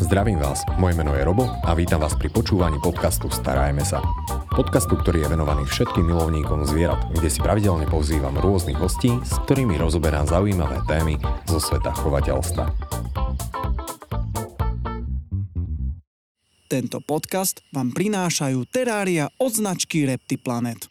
[0.00, 4.00] Zdravím vás, moje meno je Robo a vítam vás pri počúvaní podcastu Starajme sa.
[4.48, 9.76] Podcastu, ktorý je venovaný všetkým milovníkom zvierat, kde si pravidelne pozývam rôznych hostí, s ktorými
[9.76, 12.64] rozoberám zaujímavé témy zo sveta chovateľstva.
[16.66, 20.89] Tento podcast vám prinášajú terária od značky Reptiplanet.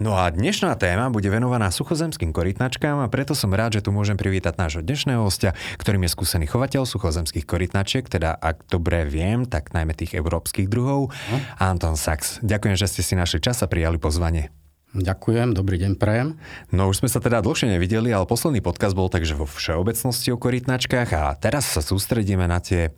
[0.00, 4.16] No a dnešná téma bude venovaná suchozemským korytnačkám a preto som rád, že tu môžem
[4.16, 9.76] privítať nášho dnešného hostia, ktorým je skúsený chovateľ suchozemských korytnačiek, teda ak dobre viem, tak
[9.76, 11.60] najmä tých európskych druhov, hm?
[11.60, 12.40] Anton Sachs.
[12.40, 14.48] Ďakujem, že ste si našli čas a prijali pozvanie.
[14.92, 16.36] Ďakujem, dobrý deň prajem.
[16.68, 20.36] No už sme sa teda dlhšie nevideli, ale posledný podcast bol takže vo všeobecnosti o
[20.36, 22.92] korytnačkách a teraz sa sústredíme na tie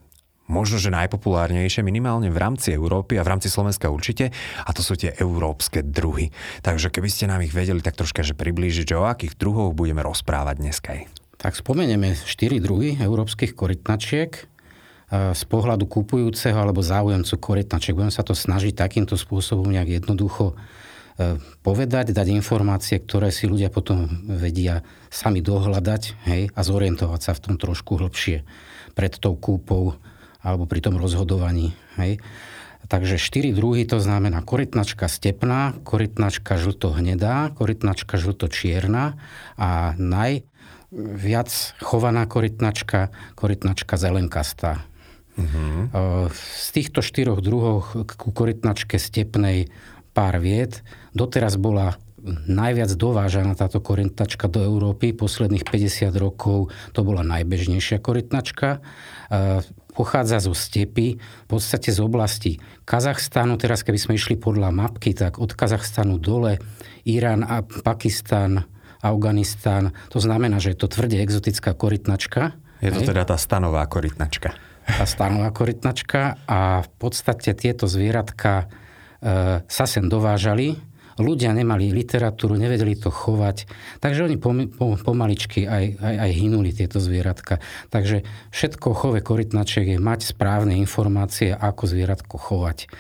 [0.47, 4.29] možno, že najpopulárnejšie minimálne v rámci Európy a v rámci Slovenska určite
[4.61, 6.29] a to sú tie európske druhy.
[6.61, 10.05] Takže keby ste nám ich vedeli tak troška že priblížiť, že o akých druhoch budeme
[10.05, 10.91] rozprávať dneska.
[11.41, 14.43] Tak spomenieme štyri druhy európskych korytnačiek e,
[15.37, 17.97] z pohľadu kupujúceho alebo záujemcu korytnačiek.
[17.97, 20.57] Budem sa to snažiť takýmto spôsobom nejak jednoducho
[21.21, 24.81] e, povedať, dať informácie, ktoré si ľudia potom vedia
[25.13, 28.41] sami dohľadať hej, a zorientovať sa v tom trošku hlbšie
[28.97, 30.01] pred tou kúpou
[30.45, 31.73] alebo pri tom rozhodovaní.
[31.97, 32.21] Hej.
[32.85, 39.17] Takže štyri druhy to znamená korytnačka stepná, korytnačka žlto-hnedá, korytnačka žlto-čierna
[39.57, 41.49] a najviac
[41.81, 43.09] chovaná korytnačka,
[43.41, 44.85] korytnačka zelenkastá.
[45.35, 46.29] Uh-huh.
[46.37, 49.73] Z týchto štyroch druhov ku korytnačke stepnej
[50.13, 50.85] pár vied.
[51.17, 51.97] Doteraz bola
[52.47, 55.17] najviac dovážaná táto korytnačka do Európy.
[55.17, 58.85] Posledných 50 rokov to bola najbežnejšia korytnačka
[59.95, 63.55] pochádza zo stepy, v podstate z oblasti Kazachstanu.
[63.57, 66.59] Teraz keby sme išli podľa mapky, tak od Kazachstanu dole
[67.07, 68.67] Irán a Pakistan,
[69.01, 69.95] Afganistan.
[70.11, 72.59] To znamená, že je to tvrde exotická korytnačka.
[72.83, 74.59] Je to teda tá stanová korytnačka.
[74.85, 78.69] Tá stanová korytnačka a v podstate tieto zvieratka
[79.23, 80.77] e, sa sem dovážali
[81.19, 83.69] ľudia nemali literatúru, nevedeli to chovať,
[84.03, 87.63] takže oni pom, pom, pomaličky aj, aj, aj hynuli tieto zvieratka.
[87.91, 92.91] Takže všetko chove korytnačiek je mať správne informácie, ako zvieratko chovať.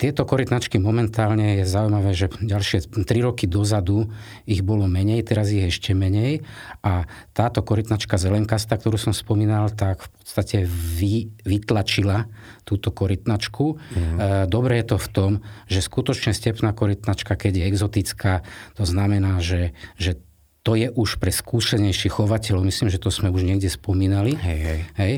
[0.00, 4.08] Tieto korytnačky momentálne je zaujímavé, že ďalšie 3 roky dozadu
[4.48, 6.40] ich bolo menej, teraz ich ešte menej
[6.80, 7.04] a
[7.36, 12.24] táto korytnačka zelenkasta, ktorú som spomínal, tak v podstate vy, vytlačila
[12.64, 13.76] túto korytnačku.
[13.76, 14.48] Mm.
[14.48, 15.30] Dobre je to v tom,
[15.68, 18.32] že skutočne stepná korytnačka, keď je exotická,
[18.74, 20.16] to znamená, že, že
[20.64, 22.64] to je už pre skúsenejších chovateľov.
[22.64, 24.40] Myslím, že to sme už niekde spomínali.
[24.40, 24.80] Hej, hej.
[24.96, 25.14] hej.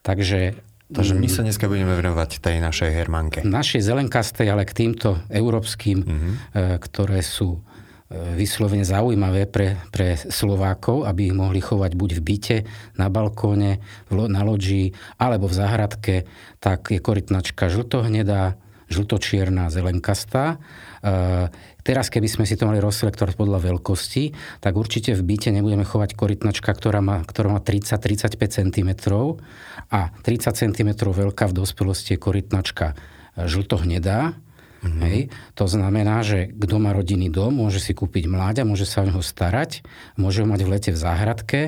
[0.00, 0.56] Takže
[0.88, 3.44] Takže my sa dneska budeme venovať tej našej hermanke.
[3.44, 6.32] Našej zelenkastej, ale k týmto európskym, mm-hmm.
[6.80, 7.60] ktoré sú
[8.08, 12.56] vyslovene zaujímavé pre, pre Slovákov, aby ich mohli chovať buď v byte,
[12.96, 16.14] na balkóne, na loďi, alebo v záhradke,
[16.56, 18.56] tak je korytnačka žltohnedá,
[18.88, 20.56] žltočierna, zelenkastá.
[21.04, 21.52] E,
[21.84, 24.32] teraz, keby sme si to mali rozselektovať podľa veľkosti,
[24.64, 28.90] tak určite v byte nebudeme chovať korytnačka, ktorá má, ktorá má 30-35 cm
[29.92, 32.96] a 30 cm veľká v dospelosti je korytnačka
[33.36, 34.47] žltohnedá.
[34.78, 35.02] Mm-hmm.
[35.02, 35.18] Hej.
[35.58, 39.18] To znamená, že kto má rodinný dom, môže si kúpiť mláďa, môže sa o neho
[39.18, 39.82] starať,
[40.14, 41.60] môže ho mať v lete v záhradke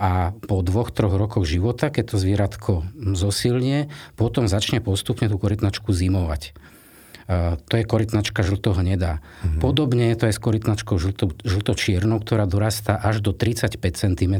[0.00, 5.92] a po dvoch, troch rokoch života, keď to zvieratko zosilnie, potom začne postupne tú korytnačku
[5.92, 6.56] zimovať.
[7.24, 9.20] Uh, to je korytnačka žltohnedá.
[9.20, 9.60] Mm-hmm.
[9.60, 14.34] Podobne je to aj s korytnačkou žlto, žltočiernou, ktorá dorastá až do 35 cm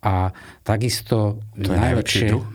[0.00, 0.32] a
[0.64, 2.28] takisto to je najväčšie...
[2.32, 2.46] Druh?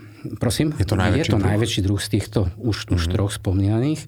[0.41, 0.73] Prosím?
[0.81, 1.49] Je to najväčší, je to druh?
[1.53, 3.13] najväčší druh z týchto už, už mm-hmm.
[3.13, 4.01] troch spomínaných.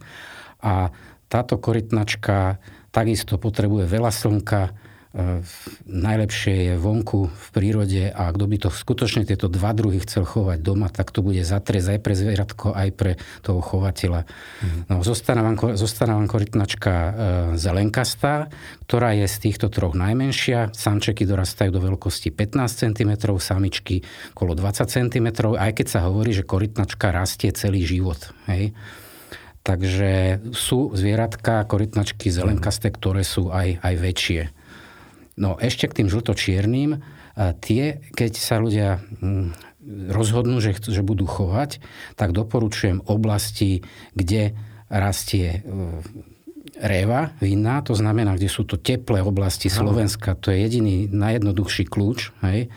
[0.64, 0.92] A
[1.30, 2.60] táto korytnačka
[2.90, 4.76] takisto potrebuje veľa slnka,
[5.10, 5.42] E,
[5.90, 10.62] najlepšie je vonku v prírode a kto by to skutočne tieto dva druhy chcel chovať
[10.62, 13.12] doma, tak to bude zatrez aj pre zvieratko, aj pre
[13.42, 14.30] toho chovateľa.
[14.62, 14.82] Mm.
[14.86, 17.12] No, zostáva, vám, zostáva vám korytnačka e,
[17.58, 18.54] zelenkastá,
[18.86, 20.78] ktorá je z týchto troch najmenšia.
[20.78, 24.06] Samčeky dorastajú do veľkosti 15 cm, samičky
[24.38, 25.28] okolo 20 cm,
[25.58, 28.30] aj keď sa hovorí, že korytnačka rastie celý život.
[28.46, 28.78] Hej?
[29.64, 34.42] Takže sú zvieratka, korytnačky zelenkasté, ktoré sú aj, aj väčšie.
[35.40, 37.00] No ešte k tým žltočiernym,
[37.64, 39.70] tie, keď sa ľudia mm,
[40.12, 41.80] rozhodnú, že, že budú chovať,
[42.20, 44.54] tak doporučujem oblasti, kde
[44.92, 45.72] rastie e,
[46.82, 52.36] réva vinná, to znamená, kde sú to teplé oblasti Slovenska, to je jediný najjednoduchší kľúč.
[52.44, 52.68] Hej.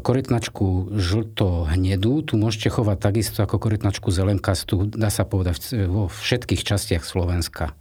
[0.00, 7.04] Korytnačku žlto-hnedú, tu môžete chovať takisto ako korytnačku zelenkastú, dá sa povedať vo všetkých častiach
[7.04, 7.76] Slovenska.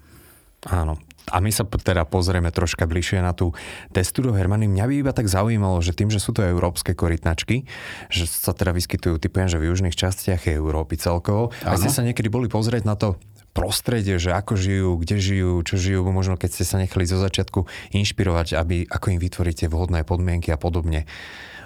[0.65, 0.97] Áno.
[1.29, 3.53] a my sa teda pozrieme troška bližšie na tú
[3.93, 4.65] textúru Hermany.
[4.69, 7.65] Mňa by iba tak zaujímalo, že tým, že sú to európske korytnačky,
[8.09, 11.53] že sa teda vyskytujú typujem, že v južných častiach Európy celkovo.
[11.65, 13.17] A ste sa niekedy boli pozrieť na to
[13.55, 17.63] prostredie, že ako žijú, kde žijú, čo žijú, možno keď ste sa nechali zo začiatku
[17.95, 21.07] inšpirovať, aby, ako im vytvoríte vhodné podmienky a podobne.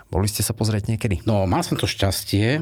[0.10, 1.22] Boli ste sa pozrieť niekedy?
[1.30, 2.48] No, mal som to šťastie.
[2.58, 2.62] E,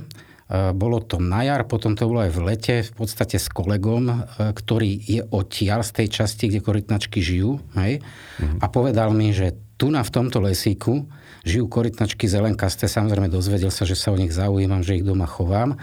[0.71, 4.15] bolo to na jar, potom to bolo aj v lete, v podstate s kolegom, e,
[4.51, 7.59] ktorý je odtiaľ z tej časti, kde korytnačky žijú.
[7.79, 8.03] Hej?
[8.03, 8.59] Mm-hmm.
[8.63, 11.07] A povedal mi, že tu na v tomto lesíku
[11.47, 12.91] žijú korytnačky zelenkasté.
[12.91, 15.79] Samozrejme dozvedel sa, že sa o nich zaujímam, že ich doma chovám.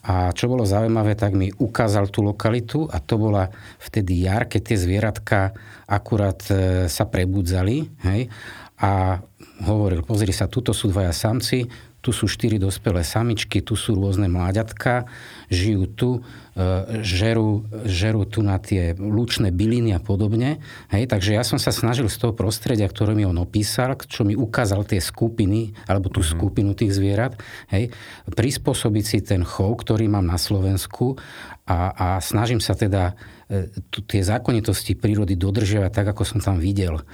[0.00, 4.72] A čo bolo zaujímavé, tak mi ukázal tú lokalitu a to bola vtedy jar, keď
[4.72, 5.52] tie zvieratka
[5.84, 7.90] akurát e, sa prebudzali.
[8.06, 8.32] Hej?
[8.80, 9.20] A
[9.64, 11.68] hovoril, pozri sa, tuto sú dvaja samci,
[12.00, 15.04] tu sú štyri dospelé samičky, tu sú rôzne mláďatka,
[15.52, 16.08] žijú tu,
[16.56, 20.64] e, žerú, žerú tu na tie lučné byliny a podobne.
[20.88, 24.32] Hej, takže ja som sa snažil z toho prostredia, ktoré mi on opísal, čo mi
[24.32, 26.40] ukázal tie skupiny, alebo tú mm-hmm.
[26.40, 27.36] skupinu tých zvierat,
[27.68, 27.92] hej,
[28.32, 31.20] prispôsobiť si ten chov, ktorý mám na Slovensku
[31.68, 33.12] a, a snažím sa teda
[33.52, 33.68] e,
[34.08, 37.04] tie zákonitosti prírody dodržiavať tak, ako som tam videl.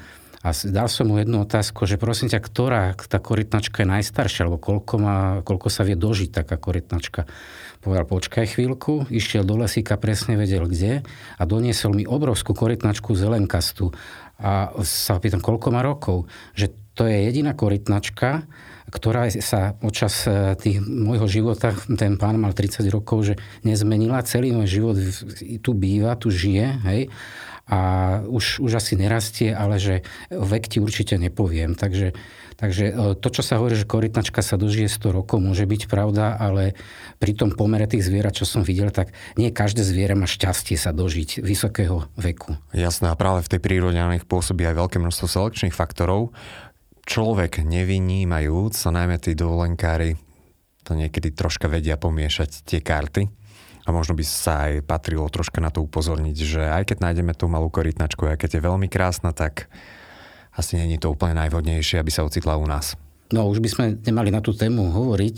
[0.46, 4.62] A dal som mu jednu otázku, že prosím ťa, ktorá tá korytnačka je najstaršia, alebo
[4.62, 7.26] koľko, má, koľko sa vie dožiť taká korytnačka.
[7.82, 11.02] Povedal, počkaj chvíľku, išiel do lesíka, presne vedel kde
[11.34, 13.90] a doniesol mi obrovskú korytnačku zelenkastu.
[14.38, 16.30] A sa pýtam, koľko má rokov?
[16.54, 18.46] Že to je jediná korytnačka,
[18.86, 23.34] ktorá sa počas e, tých môjho života, ten pán mal 30 rokov, že
[23.66, 24.94] nezmenila, celý môj život
[25.58, 27.10] tu býva, tu žije, hej,
[27.66, 27.78] a
[28.22, 31.74] už, už asi nerastie, ale že vek ti určite nepoviem.
[31.74, 32.14] Takže,
[32.54, 36.38] takže e, to, čo sa hovorí, že korytnačka sa dožije 100 rokov, môže byť pravda,
[36.38, 36.78] ale
[37.18, 40.94] pri tom pomere tých zvierat, čo som videl, tak nie každé zviera má šťastie sa
[40.94, 42.54] dožiť vysokého veku.
[42.70, 46.30] Jasné, a práve v tej prírode na nich pôsobí aj veľké množstvo selekčných faktorov.
[47.02, 50.14] Človek nevynímajúc, sa najmä tí dovolenkári
[50.86, 53.45] to niekedy troška vedia pomiešať tie karty
[53.86, 57.46] a možno by sa aj patrilo troška na to upozorniť, že aj keď nájdeme tú
[57.46, 59.70] malú korytnačku, aj keď je veľmi krásna, tak
[60.50, 62.98] asi není to úplne najvhodnejšie, aby sa ocitla u nás.
[63.34, 65.36] No už by sme nemali na tú tému hovoriť,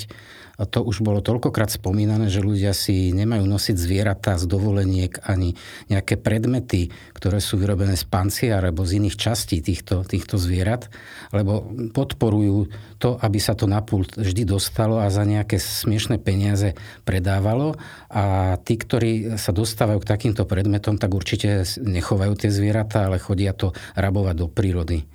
[0.59, 5.55] a to už bolo toľkokrát spomínané, že ľudia si nemajú nosiť zvieratá z dovoleniek ani
[5.87, 10.91] nejaké predmety, ktoré sú vyrobené z pancia alebo z iných častí týchto, týchto zvierat,
[11.31, 11.63] lebo
[11.95, 16.75] podporujú to, aby sa to na pult vždy dostalo a za nejaké smiešné peniaze
[17.07, 17.79] predávalo.
[18.11, 23.55] A tí, ktorí sa dostávajú k takýmto predmetom, tak určite nechovajú tie zvieratá, ale chodia
[23.55, 25.07] to rabovať do prírody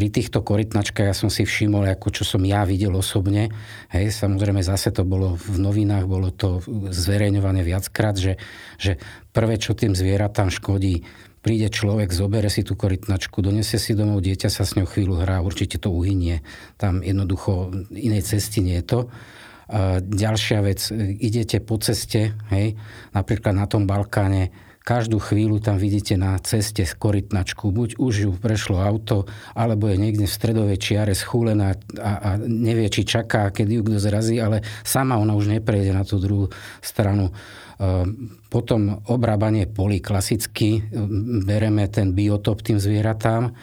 [0.00, 3.52] pri týchto korytnačkách ja som si všimol, ako čo som ja videl osobne,
[3.92, 8.40] hej, samozrejme zase to bolo v novinách, bolo to zverejňované viackrát, že,
[8.80, 8.96] že
[9.36, 11.04] prvé, čo tým zvieratám škodí,
[11.44, 15.44] príde človek, zobere si tú korytnačku, donesie si domov, dieťa sa s ňou chvíľu hrá,
[15.44, 16.40] určite to uhynie.
[16.80, 19.00] Tam jednoducho inej cesty nie je to.
[20.00, 20.80] Ďalšia vec,
[21.20, 22.72] idete po ceste, hej,
[23.12, 24.48] napríklad na tom Balkáne,
[24.90, 27.70] každú chvíľu tam vidíte na ceste korytnačku.
[27.70, 32.90] Buď už ju prešlo auto, alebo je niekde v stredovej čiare schúlená a, a nevie,
[32.90, 36.50] či čaká, kedy ju kto zrazí, ale sama ona už neprejde na tú druhú
[36.82, 37.30] stranu.
[37.78, 43.54] Ehm, potom obrábanie poli klasicky, ehm, bereme ten biotop tým zvieratám.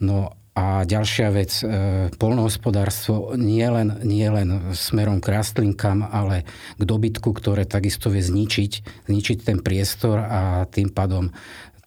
[0.00, 1.66] No a ďalšia vec, e,
[2.14, 6.46] polnohospodárstvo nie len, nie len smerom k rastlinkám, ale
[6.78, 11.34] k dobytku, ktoré takisto vie zničiť, zničiť ten priestor a tým pádom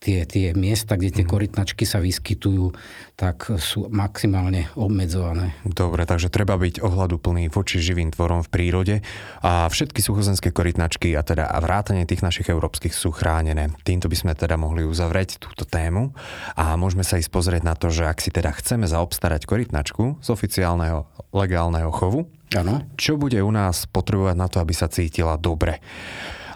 [0.07, 1.31] tie, tie miesta, kde tie mhm.
[1.35, 2.71] korytnačky sa vyskytujú,
[3.19, 5.59] tak sú maximálne obmedzované.
[5.67, 8.95] Dobre, takže treba byť ohľaduplný voči živým tvorom v prírode
[9.43, 13.75] a všetky suchozemské korytnačky a teda vrátanie tých našich európskych sú chránené.
[13.83, 16.15] Týmto by sme teda mohli uzavrieť túto tému
[16.55, 20.27] a môžeme sa ísť pozrieť na to, že ak si teda chceme zaobstarať korytnačku z
[20.31, 22.85] oficiálneho legálneho chovu, ano.
[22.95, 25.83] čo bude u nás potrebovať na to, aby sa cítila dobre.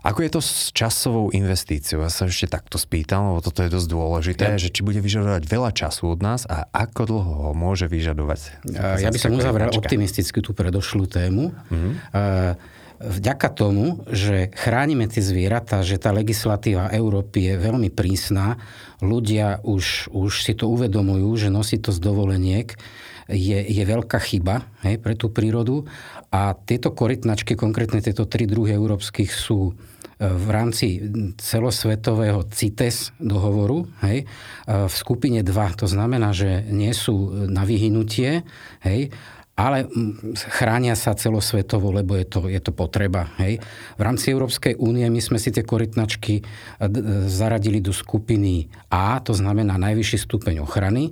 [0.01, 2.01] Ako je to s časovou investíciou?
[2.01, 4.57] Ja sa ešte takto spýtam, lebo toto je dosť dôležité, ja.
[4.57, 8.65] že či bude vyžadovať veľa času od nás a ako dlho ho môže vyžadovať?
[8.73, 11.53] Ja by som uzavrel optimisticky tú predošlú tému.
[11.69, 11.93] Mm-hmm.
[13.01, 18.61] Vďaka tomu, že chránime tie zvieratá, že tá legislatíva Európy je veľmi prísna,
[19.01, 22.77] ľudia už, už si to uvedomujú, že nosí to z dovoleniek,
[23.31, 25.87] je, je veľká chyba hej, pre tú prírodu
[26.31, 29.75] a tieto korytnačky, konkrétne tieto tri druhy európskych sú
[30.21, 31.01] v rámci
[31.41, 34.29] celosvetového CITES dohovoru, hej,
[34.69, 35.81] v skupine 2.
[35.81, 38.45] To znamená, že nie sú na vyhynutie,
[38.85, 39.09] hej,
[39.55, 43.29] ale mm, chránia sa celosvetovo, lebo je to, je to potreba.
[43.37, 43.59] Hej.
[43.99, 46.43] V rámci Európskej únie my sme si tie korytnačky e,
[47.27, 51.11] zaradili do skupiny A, to znamená najvyšší stupeň ochrany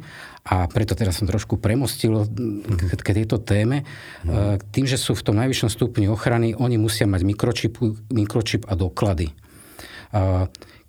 [0.49, 3.85] a preto teraz som trošku premostil k, k tejto téme.
[4.25, 4.57] Mm.
[4.71, 7.73] Tým, že sú v tom najvyššom stupni ochrany, oni musia mať mikročip,
[8.09, 9.35] mikročip a doklady.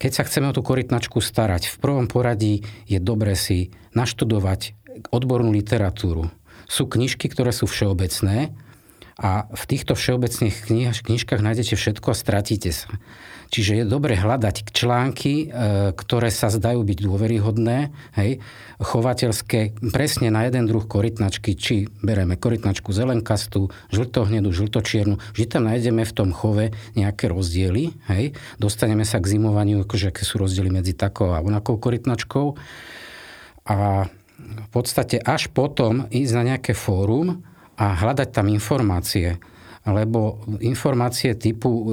[0.00, 4.80] Keď sa chceme o tú korytnačku starať, v prvom poradí je dobre si naštudovať
[5.12, 6.32] odbornú literatúru.
[6.70, 8.54] Sú knižky, ktoré sú všeobecné
[9.20, 10.70] a v týchto všeobecných
[11.04, 12.88] knižkách nájdete všetko a stratíte sa.
[13.50, 18.38] Čiže je dobre hľadať články, e, ktoré sa zdajú byť dôveryhodné, hej,
[18.78, 26.06] chovateľské, presne na jeden druh korytnačky, či bereme korytnačku zelenkastú, žltohnedu, žltočiernu, vždy tam nájdeme
[26.06, 30.94] v tom chove nejaké rozdiely, hej, dostaneme sa k zimovaniu, akože aké sú rozdiely medzi
[30.94, 32.54] takou a onakou korytnačkou.
[33.66, 34.06] A
[34.50, 37.42] v podstate až potom ísť na nejaké fórum
[37.80, 39.40] a hľadať tam informácie.
[39.88, 41.84] Lebo informácie typu e,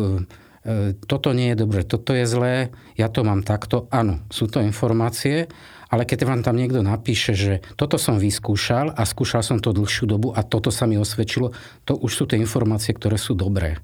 [0.67, 3.87] e, toto nie je dobre, toto je zlé, ja to mám takto.
[3.93, 5.47] Áno, sú to informácie,
[5.87, 10.03] ale keď vám tam niekto napíše, že toto som vyskúšal a skúšal som to dlhšiu
[10.03, 11.55] dobu a toto sa mi osvedčilo,
[11.87, 13.79] to už sú tie informácie, ktoré sú dobré.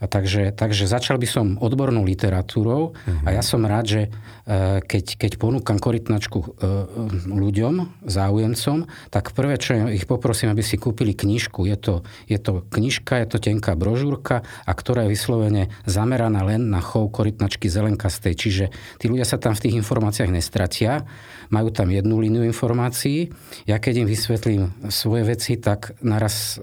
[0.00, 3.26] A takže, takže začal by som odbornou literatúrou uh-huh.
[3.26, 4.08] a ja som rád, že e,
[4.84, 6.48] keď, keď ponúkam korytnačku e,
[7.32, 11.64] ľuďom, záujemcom, tak prvé, čo ich poprosím, aby si kúpili knižku.
[11.64, 11.94] Je to,
[12.28, 17.08] je to knižka, je to tenká brožúrka, a ktorá je vyslovene zameraná len na chov
[17.12, 18.32] korytnačky zelenkastej.
[18.36, 18.64] Čiže
[19.00, 21.08] tí ľudia sa tam v tých informáciách nestratia,
[21.50, 23.30] majú tam jednu líniu informácií.
[23.64, 26.58] Ja keď im vysvetlím svoje veci, tak naraz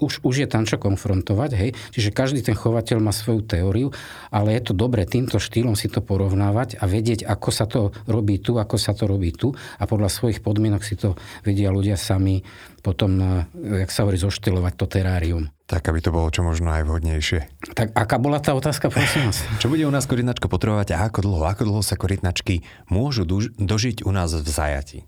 [0.00, 1.50] už, už je tam čo konfrontovať.
[1.56, 1.70] Hej?
[1.92, 3.88] Čiže každý ten chovateľ má svoju teóriu,
[4.32, 8.40] ale je to dobre týmto štýlom si to porovnávať a vedieť, ako sa to robí
[8.40, 12.40] tu, ako sa to robí tu a podľa svojich podmienok si to vedia ľudia sami
[12.86, 15.50] potom, eh, jak sa hovorí, zoštilovať to terárium.
[15.66, 17.50] Tak, aby to bolo čo možno aj vhodnejšie.
[17.74, 19.42] Tak aká bola tá otázka, prosím vás?
[19.60, 21.42] Čo bude u nás korytnačka potrebovať a ako dlho?
[21.42, 23.26] Ako dlho sa korytnačky môžu
[23.58, 25.02] dožiť u nás v zajati?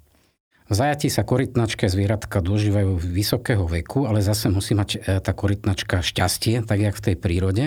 [0.68, 6.04] V zajatí sa korytnačké zvieratka dožívajú vysokého veku, ale zase musí mať e, tá korytnačka
[6.04, 7.64] šťastie, tak jak v tej prírode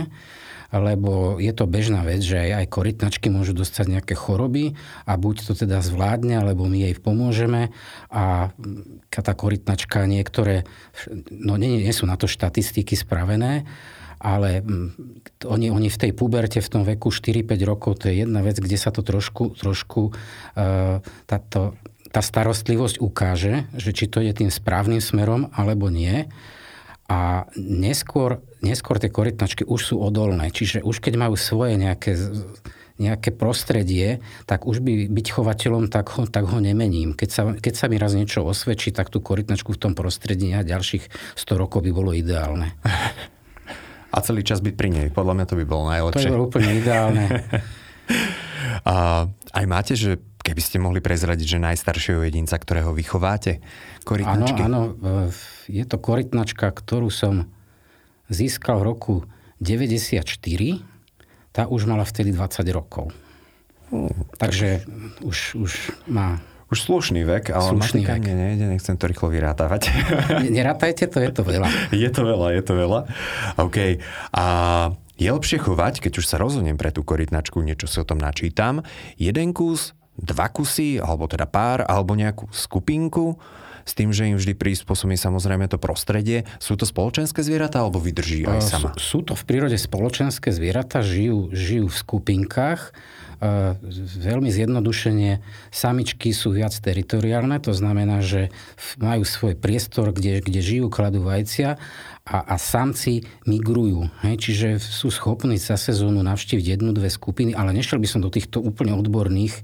[0.72, 5.54] lebo je to bežná vec, že aj, korytnačky môžu dostať nejaké choroby a buď to
[5.54, 7.76] teda zvládne, alebo my jej pomôžeme
[8.08, 8.56] a
[9.12, 10.64] tá korytnačka niektoré,
[11.32, 13.68] no nie, nie sú na to štatistiky spravené,
[14.22, 14.62] ale
[15.44, 18.78] oni, oni v tej puberte, v tom veku 4-5 rokov, to je jedna vec, kde
[18.78, 21.74] sa to trošku, trošku uh, táto
[22.12, 26.28] tá starostlivosť ukáže, že či to je tým správnym smerom alebo nie.
[27.08, 30.54] A neskôr, neskôr tie korytnačky už sú odolné.
[30.54, 32.18] Čiže už keď majú svoje nejaké,
[33.02, 37.18] nejaké prostredie, tak už by byť chovateľom, tak ho, tak ho nemením.
[37.18, 40.62] Keď sa, keď sa mi raz niečo osvedčí, tak tú korytnačku v tom prostredí a
[40.62, 42.74] ďalších 100 rokov by bolo ideálne.
[44.12, 45.08] A celý čas byť pri nej.
[45.08, 46.28] Podľa mňa to by bolo najlepšie.
[46.28, 47.26] To by bolo úplne ideálne.
[48.92, 49.24] a
[49.56, 53.62] aj máte, že Keby ste mohli prezradiť, že najstaršieho jedinca, ktorého vychováte?
[54.02, 54.66] Korytnačky?
[54.66, 55.30] Áno, áno.
[55.70, 57.46] Je to korytnačka, ktorú som
[58.32, 59.16] získal v roku
[59.60, 60.26] 94.
[61.52, 63.12] Tá už mala vtedy 20 rokov.
[63.92, 64.08] Hmm,
[64.40, 64.88] Takže
[65.22, 65.72] už, už
[66.08, 66.40] má
[66.72, 68.24] už slušný vek, ale slušný vek.
[68.24, 69.92] mne nejde, nechcem to rýchlo vyrátavať.
[70.48, 71.68] Nerátajte to, je to veľa.
[71.92, 73.00] je to veľa, je to veľa.
[73.60, 74.00] OK.
[74.32, 74.46] A
[75.20, 78.88] je lepšie chovať, keď už sa rozhodnem pre tú korytnačku, niečo si o tom načítam,
[79.20, 83.36] jeden kus dva kusy, alebo teda pár, alebo nejakú skupinku,
[83.84, 86.48] s tým, že im vždy prispôsobí samozrejme to prostredie.
[86.58, 88.90] Sú to spoločenské zvieratá, alebo vydrží aj sama?
[88.98, 92.94] Sú, sú to v prírode spoločenské zvieratá, žijú, žijú v skupinkách
[93.42, 95.42] veľmi zjednodušene,
[95.74, 98.54] samičky sú viac teritoriálne, to znamená, že
[99.02, 101.82] majú svoj priestor, kde, kde žijú, kladú vajcia
[102.22, 104.06] a, a samci migrujú.
[104.22, 104.36] Hej?
[104.46, 108.62] Čiže sú schopní za sezónu navštíviť jednu, dve skupiny, ale nešiel by som do týchto
[108.62, 109.62] úplne odborných e,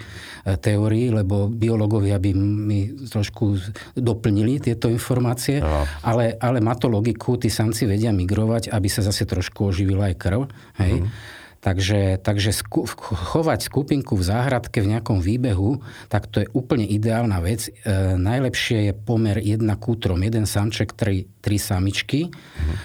[0.58, 3.62] teórií, lebo biológovia by mi trošku
[3.94, 5.86] doplnili tieto informácie, no.
[6.02, 10.16] ale, ale má to logiku, tí samci vedia migrovať, aby sa zase trošku oživila aj
[10.18, 10.50] krv.
[10.82, 11.06] Hej?
[11.06, 11.38] Mm.
[11.58, 17.42] Takže, takže sku, chovať skupinku v záhradke v nejakom výbehu, tak to je úplne ideálna
[17.42, 17.68] vec.
[17.68, 17.72] E,
[18.16, 22.30] najlepšie je pomer jedna k útrom, jeden samček, tri, tri samičky.
[22.30, 22.74] Mhm.
[22.74, 22.78] E,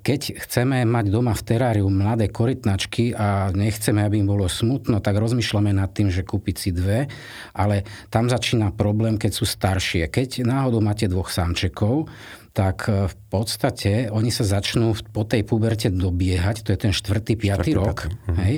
[0.00, 5.18] keď chceme mať doma v teráriu mladé korytnačky a nechceme, aby im bolo smutno, tak
[5.18, 7.10] rozmýšľame nad tým, že kúpiť si dve,
[7.52, 10.06] ale tam začína problém, keď sú staršie.
[10.06, 12.06] Keď náhodou máte dvoch samčekov,
[12.52, 17.36] tak e, v podstate oni sa začnú po tej puberte dobiehať, to je ten štvrtý,
[17.36, 18.08] piatý rok.
[18.08, 18.16] Piatý.
[18.28, 18.36] Mhm.
[18.40, 18.56] Hej?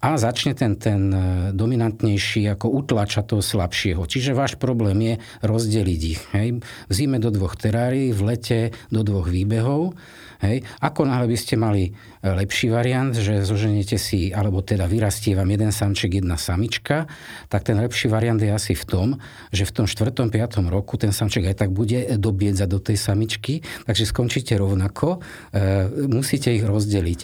[0.00, 1.20] a začne ten, ten e,
[1.52, 4.00] dominantnejší ako utlača toho slabšieho.
[4.08, 6.22] Čiže váš problém je rozdeliť ich.
[6.32, 6.64] Hej.
[6.64, 9.92] V zime do dvoch terárií, v lete do dvoch výbehov.
[10.40, 10.64] Hej.
[10.80, 15.72] Ako náhle by ste mali lepší variant, že zoženete si, alebo teda vyrastie vám jeden
[15.72, 17.08] samček, jedna samička,
[17.48, 19.08] tak ten lepší variant je asi v tom,
[19.48, 20.12] že v tom 4.
[20.28, 20.28] 5.
[20.68, 25.24] roku ten samček aj tak bude dobiedzať do tej samičky, takže skončíte rovnako,
[25.56, 27.20] e, musíte ich rozdeliť.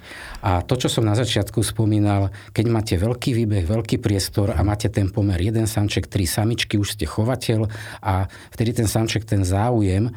[0.48, 4.88] A to, čo som na začiatku spomínal, keď máte veľký výbeh, veľký priestor a máte
[4.88, 7.68] ten pomer jeden samček, tri samičky, už ste chovateľ
[8.00, 10.12] a vtedy ten samček, ten záujem e,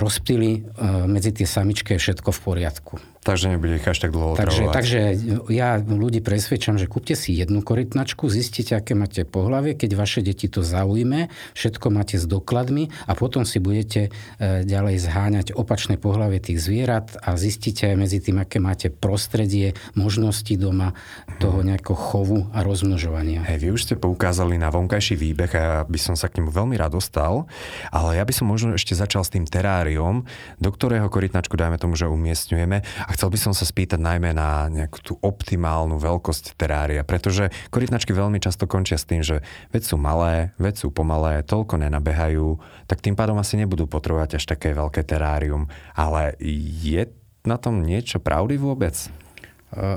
[0.00, 0.60] rozptýli e,
[1.04, 3.11] medzi tie samičky je všetko v poriadku.
[3.22, 5.00] Takže nebude ich až tak dlho takže, takže
[5.46, 10.50] ja ľudí presvedčam, že kúpte si jednu korytnačku, zistite, aké máte pohlavie, keď vaše deti
[10.50, 14.10] to zaujme, všetko máte s dokladmi a potom si budete
[14.42, 19.78] e, ďalej zháňať opačné pohlavie tých zvierat a zistíte aj medzi tým, aké máte prostredie,
[19.94, 20.98] možnosti doma
[21.38, 23.46] toho nejakého chovu a rozmnožovania.
[23.46, 26.50] Hej, vy už ste poukázali na vonkajší výbeh a ja by som sa k nemu
[26.50, 27.46] veľmi rád dostal,
[27.94, 30.26] ale ja by som možno ešte začal s tým teráriom,
[30.58, 34.98] do ktorého korytnačku dajme tomu, že umiestňujeme chcel by som sa spýtať najmä na nejakú
[35.00, 40.56] tú optimálnu veľkosť terária, pretože korytnačky veľmi často končia s tým, že veď sú malé,
[40.56, 42.56] veď sú pomalé, toľko nenabehajú,
[42.88, 45.68] tak tým pádom asi nebudú potrebovať až také veľké terárium.
[45.92, 46.34] Ale
[46.82, 47.08] je
[47.44, 48.94] na tom niečo pravdy vôbec?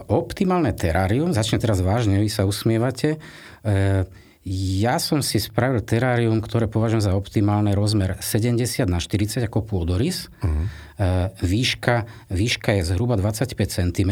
[0.07, 4.07] Optimálne terárium, začne teraz vážne, vy sa usmievate, e,
[4.45, 10.29] ja som si spravil terárium, ktoré považujem za optimálne rozmer 70 na 40 ako pôdorys.
[10.45, 10.69] Uh-huh.
[11.41, 14.11] Výška, výška je zhruba 25 cm.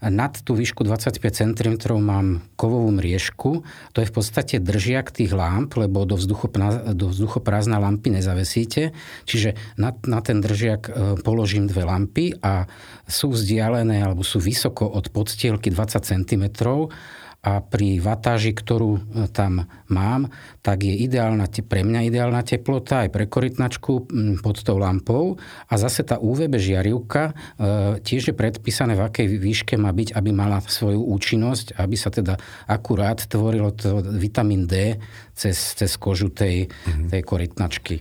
[0.00, 1.72] Nad tú výšku 25 cm
[2.04, 3.64] mám kovovú mriežku.
[3.96, 8.92] To je v podstate držiak tých lamp, lebo do, vzduchoprázdna, do vzduchoprázdna lampy nezavesíte.
[9.24, 10.92] Čiže na, na ten držiak e,
[11.24, 12.68] položím dve lampy a
[13.08, 16.44] sú vzdialené alebo sú vysoko od podstielky 20 cm
[17.40, 19.00] a pri vatáži, ktorú e,
[19.32, 20.28] tam mám,
[20.60, 23.92] tak je ideálna, pre mňa ideálna teplota aj pre korytnačku
[24.44, 29.74] pod tou lampou a zase tá UVB žiarivka e, tiež je predpísané, v akej výške
[29.80, 32.36] má byť, aby mala svoju účinnosť, aby sa teda
[32.68, 35.00] akurát tvorilo to vitamín D
[35.32, 37.08] cez, cez kožu tej, mm-hmm.
[37.08, 37.96] tej korytnačky.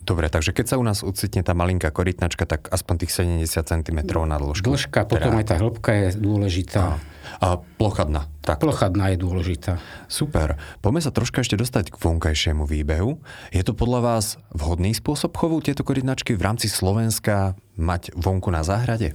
[0.00, 3.98] Dobre, takže keď sa u nás ucitne tá malinká korytnačka, tak aspoň tých 70 cm
[4.24, 4.64] na dĺžku.
[4.64, 5.40] Dĺžka, potom teda...
[5.44, 6.96] aj tá hĺbka je dôležitá.
[6.96, 7.17] A.
[7.38, 8.26] A plochadna.
[8.42, 8.58] Tak.
[8.58, 9.78] Plochadna je dôležitá.
[10.10, 10.58] Super.
[10.82, 13.22] Poďme sa troška ešte dostať k vonkajšiemu výbehu.
[13.54, 18.66] Je to podľa vás vhodný spôsob chovu tieto korytnačky v rámci Slovenska mať vonku na
[18.66, 19.14] záhrade?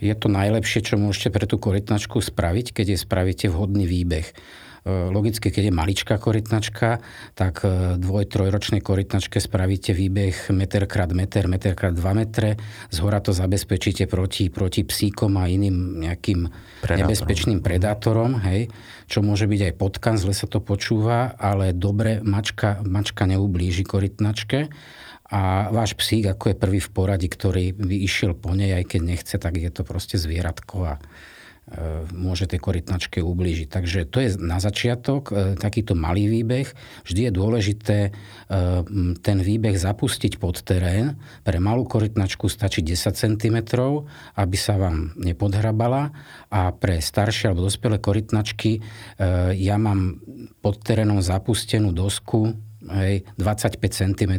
[0.00, 4.32] Je to najlepšie, čo môžete pre tú korytnačku spraviť, keď je spravíte vhodný výbeh.
[4.80, 7.04] E, logicky, keď je maličká korytnačka,
[7.36, 12.56] tak e, dvoj, trojročnej korytnačke spravíte výbeh meter krát meter, meter krát 2 metre.
[12.88, 16.48] Z hora to zabezpečíte proti, proti psíkom a iným nejakým
[16.80, 16.98] predátorom.
[17.04, 18.72] nebezpečným predátorom, hej,
[19.04, 24.72] čo môže byť aj potkan, zle sa to počúva, ale dobre mačka, mačka neublíži korytnačke
[25.30, 29.00] a váš psík, ako je prvý v poradí, ktorý by išiel po nej, aj keď
[29.04, 30.94] nechce, tak je to proste zvieratko a
[32.14, 33.68] môže tej korytnačke ublížiť.
[33.70, 36.66] Takže to je na začiatok e, takýto malý výbeh.
[37.06, 38.10] Vždy je dôležité e,
[39.22, 41.14] ten výbeh zapustiť pod terén.
[41.46, 43.56] Pre malú korytnačku stačí 10 cm,
[44.34, 46.10] aby sa vám nepodhrabala
[46.50, 48.82] a pre staršie alebo dospelé korytnačky
[49.54, 50.18] ja mám
[50.58, 52.54] pod terénom zapustenú dosku
[52.90, 54.32] hej, 25 cm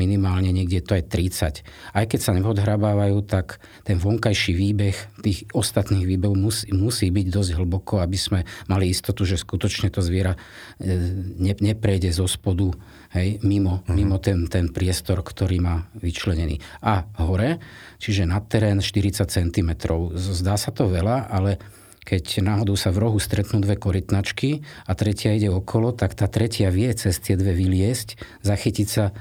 [0.00, 1.60] minimálne niekde to je 30.
[1.92, 7.50] Aj keď sa neodhrabávajú, tak ten vonkajší výbeh tých ostatných výbehov musí, musí byť dosť
[7.60, 8.40] hlboko, aby sme
[8.72, 10.40] mali istotu, že skutočne to zviera
[10.80, 10.88] e,
[11.36, 12.72] ne, neprejde zo spodu
[13.12, 13.92] hej, mimo, uh-huh.
[13.92, 16.62] mimo ten, ten priestor, ktorý má vyčlenený.
[16.80, 17.60] A hore,
[18.00, 19.70] čiže nad terén 40 cm.
[20.16, 21.60] Zdá sa to veľa, ale
[22.00, 26.72] keď náhodou sa v rohu stretnú dve korytnačky a tretia ide okolo, tak tá tretia
[26.72, 29.12] vie cez tie dve vyliesť, zachytiť sa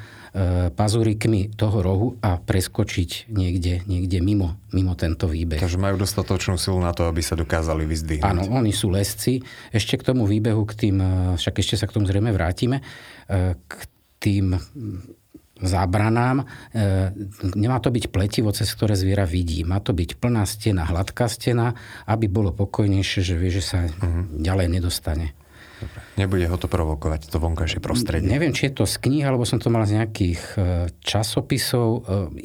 [0.78, 5.58] pazurikmi toho rohu a preskočiť niekde, niekde mimo, mimo tento výbeh.
[5.58, 8.26] Takže majú dostatočnú silu na to, aby sa dokázali vyzdvihnúť.
[8.26, 9.42] Áno, oni sú lesci.
[9.74, 12.86] Ešte k tomu výbehu, k tým, e, však ešte sa k tomu zrejme vrátime,
[13.26, 13.74] e, k
[14.22, 14.54] tým
[15.60, 16.48] zábranám.
[17.52, 19.68] nemá to byť pletivo, cez ktoré zviera vidí.
[19.68, 21.76] Má to byť plná stena, hladká stena,
[22.08, 24.40] aby bolo pokojnejšie, že vie, že sa uh-huh.
[24.40, 25.36] ďalej nedostane.
[26.20, 28.28] Nebude ho to provokovať, to vonkajšie prostredie.
[28.28, 30.60] Neviem, či je to z kníh, alebo som to mal z nejakých e,
[31.00, 31.88] časopisov.
[31.88, 32.02] E,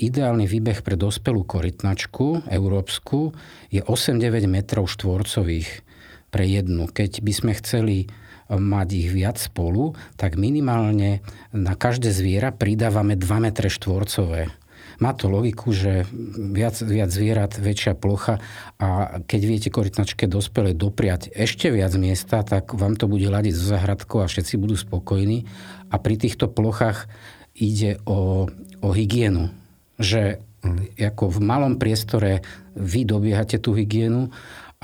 [0.07, 3.35] ideálny výbeh pre dospelú korytnačku, európsku,
[3.75, 5.83] je 8-9 metrov štvorcových
[6.31, 6.87] pre jednu.
[6.87, 8.07] Keď by sme chceli e,
[8.55, 14.64] mať ich viac spolu, tak minimálne na každé zviera pridávame 2 metre štvorcové
[15.03, 18.39] má to logiku, že viac, viac zvierat, väčšia plocha
[18.79, 23.75] a keď viete korytnačke dospelé dopriať ešte viac miesta, tak vám to bude ladiť zo
[23.75, 25.47] zahradkou a všetci budú spokojní.
[25.91, 27.07] A pri týchto plochách
[27.55, 28.51] ide o,
[28.83, 29.55] o hygienu.
[29.99, 30.99] Že mm.
[31.15, 32.43] ako v malom priestore
[32.75, 34.35] vy dobiehate tú hygienu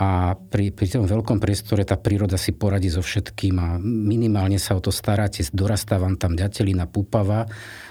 [0.00, 4.78] a pri, pri tom veľkom priestore tá príroda si poradí so všetkým a minimálne sa
[4.78, 7.44] o to staráte, dorastá vám tam ďatelina, púpava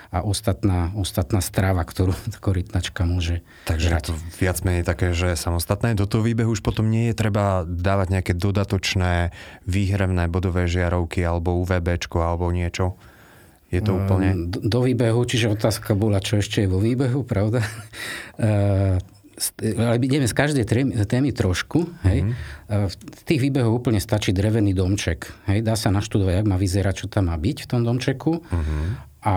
[0.10, 4.04] a ostatná, ostatná strava, ktorú korytnačka môže Takže žrať.
[4.10, 5.94] to viac menej také, že samostatné.
[5.94, 9.30] Do toho výbehu už potom nie je treba dávať nejaké dodatočné
[9.70, 12.98] výhrevné bodové žiarovky alebo UVB alebo niečo.
[13.70, 14.50] Je to úplne...
[14.50, 17.62] Do, do výbehu, čiže otázka bola, čo ešte je vo výbehu, pravda?
[19.78, 20.66] ale ideme z každej
[21.08, 21.88] témy trošku.
[22.04, 22.28] Hej.
[22.28, 22.90] Mm-hmm.
[22.92, 25.32] V tých výbehoch úplne stačí drevený domček.
[25.48, 25.64] Hej.
[25.64, 28.44] Dá sa naštudovať, jak má vyzerať, čo tam má byť v tom domčeku.
[28.44, 29.09] Mm-hmm.
[29.20, 29.36] A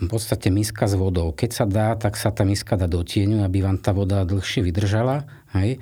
[0.00, 1.36] v podstate miska s vodou.
[1.36, 4.64] Keď sa dá, tak sa tá miska dá do tieňu, aby vám tá voda dlhšie
[4.64, 5.28] vydržala.
[5.52, 5.80] Hej.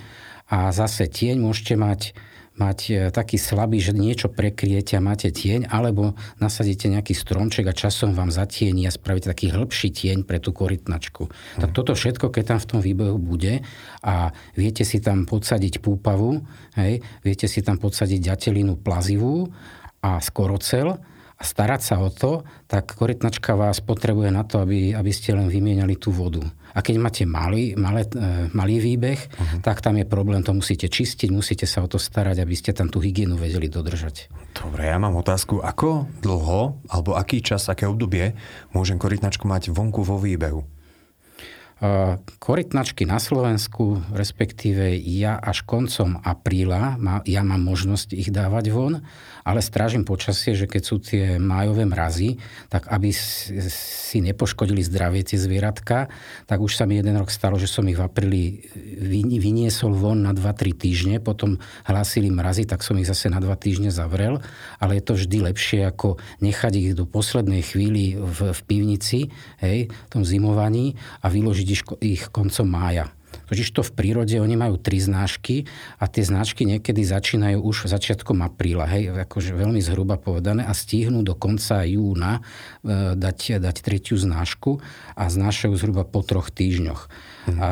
[0.51, 2.15] A zase tieň môžete mať
[2.57, 7.77] mať e, taký slabý, že niečo prekriete a máte tieň, alebo nasadíte nejaký stromček a
[7.77, 11.29] časom vám zatieni a spravíte taký hĺbší tieň pre tú korytnačku.
[11.29, 11.61] Hmm.
[11.61, 13.61] Tak toto všetko, keď tam v tom výbehu bude
[14.01, 16.43] a viete si tam podsadiť púpavu,
[16.81, 19.53] hej, viete si tam podsadiť ďatelinu plazivú
[20.01, 20.97] a skorocel,
[21.37, 25.53] a starať sa o to, tak korytnačka vás potrebuje na to, aby, aby ste len
[25.53, 26.41] vymieniali tú vodu.
[26.73, 29.61] A keď máte malý, malé, e, malý výbeh, uh-huh.
[29.61, 32.89] tak tam je problém, to musíte čistiť, musíte sa o to starať, aby ste tam
[32.89, 34.33] tú hygienu vedeli dodržať.
[34.57, 38.37] Dobre, ja mám otázku, ako dlho, alebo aký čas, aké obdobie
[38.73, 40.76] môžem korytnačku mať vonku vo výbehu?
[42.41, 46.97] Korytnačky na Slovensku, respektíve ja až koncom apríla,
[47.29, 49.05] ja mám možnosť ich dávať von,
[49.45, 52.41] ale strážim počasie, že keď sú tie májové mrazy,
[52.73, 56.09] tak aby si nepoškodili zdravie tie zvieratka,
[56.49, 58.73] tak už sa mi jeden rok stalo, že som ich v apríli
[59.37, 63.93] vyniesol von na 2-3 týždne, potom hlásili mrazy, tak som ich zase na 2 týždne
[63.93, 64.41] zavrel,
[64.81, 69.29] ale je to vždy lepšie, ako nechať ich do poslednej chvíli v, v pivnici,
[69.61, 73.11] hej, v tom zimovaní a vyložiť využiť ich koncom mája.
[73.47, 75.69] Totiž to v prírode oni majú tri znášky
[76.01, 81.21] a tie znášky niekedy začínajú už začiatkom apríla, hej, akože veľmi zhruba povedané a stihnú
[81.21, 84.81] do konca júna e, dať, dať tretiu znášku
[85.15, 87.01] a znášajú zhruba po troch týždňoch.
[87.51, 87.59] Mhm.
[87.61, 87.69] A,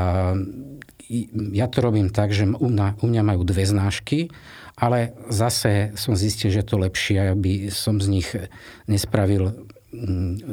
[1.52, 4.32] ja to robím tak, že u mňa, u mňa majú dve znášky,
[4.74, 8.28] ale zase som zistil, že to lepšie, aby som z nich
[8.88, 9.68] nespravil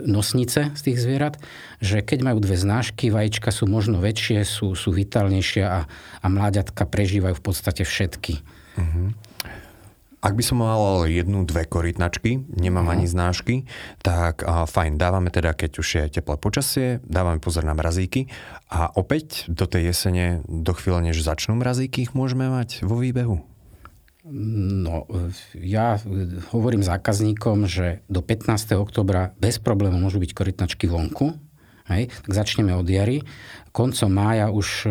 [0.06, 1.41] nosnice z tých zvierat,
[1.82, 5.89] že keď majú dve znášky, vajíčka sú možno väčšie, sú, sú vitálnejšie a,
[6.21, 8.39] a mláďatka prežívajú v podstate všetky.
[8.77, 9.12] Uh-huh.
[10.21, 12.95] Ak by som mal jednu, dve korytnačky, nemám uh-huh.
[13.01, 13.56] ani znášky,
[14.06, 18.30] tak a, fajn, dávame teda, keď už je teplé počasie, dávame pozor na mrazíky
[18.69, 23.51] a opäť do tej jesene, do chvíle, než začnú mrazíky, ich môžeme mať vo výbehu.
[24.21, 25.10] No,
[25.57, 25.97] ja
[26.53, 28.77] hovorím zákazníkom, že do 15.
[28.77, 31.34] oktobra bez problémov môžu byť korytnačky vonku.
[31.89, 33.25] Hej, tak začneme od jary.
[33.73, 34.89] Koncom mája už e,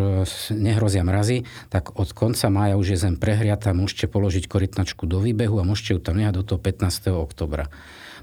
[0.58, 5.62] nehrozia mrazy, tak od konca mája už je zem prehriata, môžete položiť korytnačku do výbehu
[5.62, 7.14] a môžete ju tam nehať do toho 15.
[7.14, 7.70] oktobra.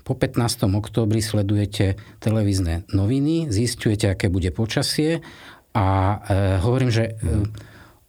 [0.04, 0.68] Po 15.
[0.76, 5.24] oktobri sledujete televízne noviny, zistujete, aké bude počasie
[5.72, 6.16] a e,
[6.60, 7.48] hovorím, že e,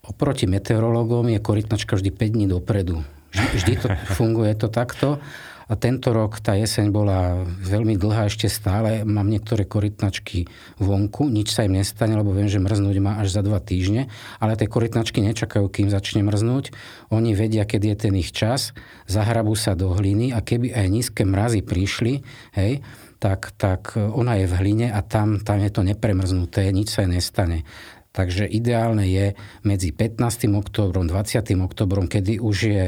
[0.08, 3.04] Oproti meteorológom je korytnačka vždy 5 dní dopredu.
[3.28, 5.20] Vždy, to funguje to takto.
[5.68, 9.04] A tento rok tá jeseň bola veľmi dlhá ešte stále.
[9.04, 10.48] Mám niektoré korytnačky
[10.80, 14.08] vonku, nič sa im nestane, lebo viem, že mrznúť má až za dva týždne.
[14.40, 16.72] Ale tie korytnačky nečakajú, kým začne mrznúť.
[17.12, 18.72] Oni vedia, kedy je ten ich čas,
[19.04, 22.24] zahrabú sa do hliny a keby aj nízke mrazy prišli,
[22.56, 22.80] hej,
[23.20, 27.12] tak, tak ona je v hline a tam, tam je to nepremrznuté, nič sa jej
[27.12, 27.68] nestane.
[28.12, 30.48] Takže ideálne je medzi 15.
[30.50, 31.38] oktobrom, 20.
[31.60, 32.84] oktobrom, kedy už je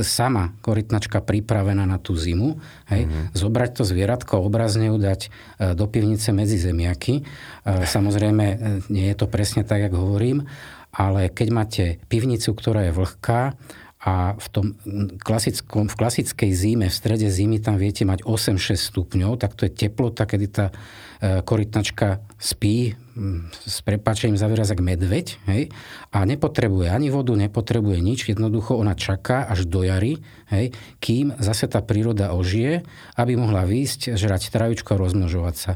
[0.00, 2.58] sama korytnačka pripravená na tú zimu,
[2.88, 3.34] hej, mm-hmm.
[3.34, 5.28] zobrať to zvieratko, obrazne ju dať e,
[5.74, 7.20] do pivnice medzi zemiaky.
[7.20, 7.22] E,
[7.84, 8.56] samozrejme, e,
[8.88, 10.46] nie je to presne tak, ako hovorím,
[10.94, 13.58] ale keď máte pivnicu, ktorá je vlhká,
[14.02, 14.66] a v, tom
[15.22, 19.70] klasickom, v klasickej zime, v strede zimy tam viete mať 8-6 stupňov, tak to je
[19.70, 20.74] teplota, kedy tá
[21.22, 22.98] korytnačka spí,
[23.68, 25.68] s prepačením za výraz, medveď, hej,
[26.10, 30.18] a nepotrebuje ani vodu, nepotrebuje nič, jednoducho ona čaká až do jary,
[30.50, 32.82] hej, kým zase tá príroda ožije,
[33.14, 35.72] aby mohla výjsť, žrať travičko a rozmnožovať sa.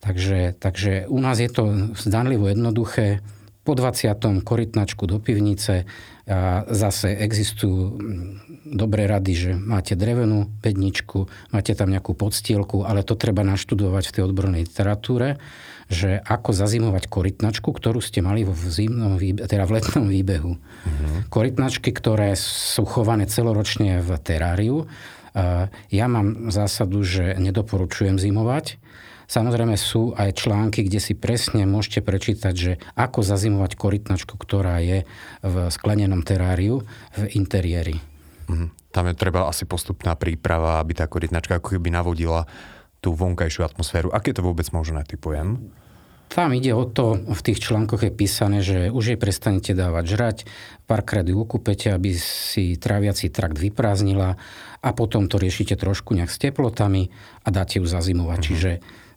[0.00, 3.20] Takže, takže u nás je to zdanlivo jednoduché,
[3.64, 4.44] po 20.
[4.44, 5.88] korytnačku do pivnice
[6.28, 7.96] a zase existujú
[8.64, 14.14] dobré rady, že máte drevenú bedničku, máte tam nejakú podstielku, ale to treba naštudovať v
[14.16, 15.36] tej odbornej literatúre,
[15.92, 20.56] že ako zazimovať korytnačku, ktorú ste mali v, zimnom, teda v letnom výbehu.
[20.56, 21.16] Uh-huh.
[21.28, 24.88] Korytnačky, ktoré sú chované celoročne v teráriu.
[25.92, 28.80] Ja mám zásadu, že nedoporučujem zimovať.
[29.28, 35.08] Samozrejme sú aj články, kde si presne môžete prečítať, že ako zazimovať korytnačku, ktorá je
[35.44, 36.84] v sklenenom teráriu
[37.18, 38.13] v interiéri.
[38.48, 42.44] Mm, tam je treba asi postupná príprava, aby tá korytnačka ako keby navodila
[43.04, 44.08] tú vonkajšiu atmosféru.
[44.12, 45.72] Aké to vôbec možné, typujem?
[46.32, 50.36] Tam ide o to, v tých článkoch je písané, že už jej prestanete dávať žrať,
[50.88, 54.40] párkrát ju okupete, aby si tráviaci trakt vyprázdnila
[54.80, 57.12] a potom to riešite trošku nejak s teplotami
[57.44, 58.40] a dáte ju zazimovať.
[58.40, 58.50] Mm-hmm.
[58.50, 58.70] Čiže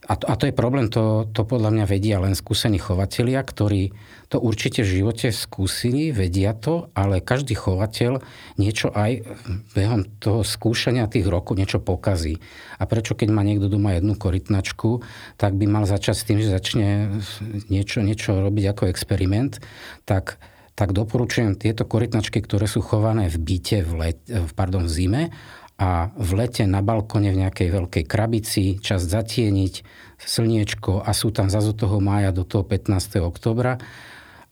[0.08, 3.92] a to, a to je problém, to, to podľa mňa vedia len skúsení chovatelia, ktorí
[4.32, 8.24] to určite v živote skúsili, vedia to, ale každý chovateľ
[8.56, 9.28] niečo aj
[9.76, 12.40] behom toho skúšania tých rokov niečo pokazí.
[12.80, 15.04] A prečo keď má niekto doma jednu korytnačku,
[15.36, 17.20] tak by mal začať s tým, že začne
[17.68, 19.60] niečo, niečo robiť ako experiment,
[20.08, 20.40] tak
[20.78, 24.22] tak doporučujem tieto korytnačky, ktoré sú chované v byte v, let,
[24.54, 25.24] pardon, v zime
[25.78, 29.74] a v lete na balkone v nejakej veľkej krabici, čas zatieniť,
[30.18, 33.22] slniečko a sú tam zase toho mája do toho 15.
[33.22, 33.78] oktobra,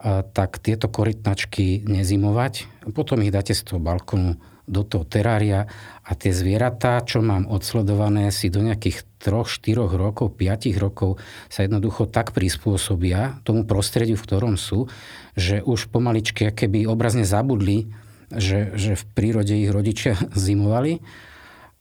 [0.05, 2.69] tak tieto korytnačky nezimovať.
[2.93, 5.65] Potom ich dáte z toho balkonu do toho terária
[6.05, 11.65] a tie zvieratá, čo mám odsledované, si do nejakých 3, 4 rokov, 5 rokov sa
[11.65, 14.89] jednoducho tak prispôsobia tomu prostrediu, v ktorom sú,
[15.33, 17.89] že už pomaličky keby obrazne zabudli
[18.31, 21.01] že, že v prírode ich rodičia zimovali.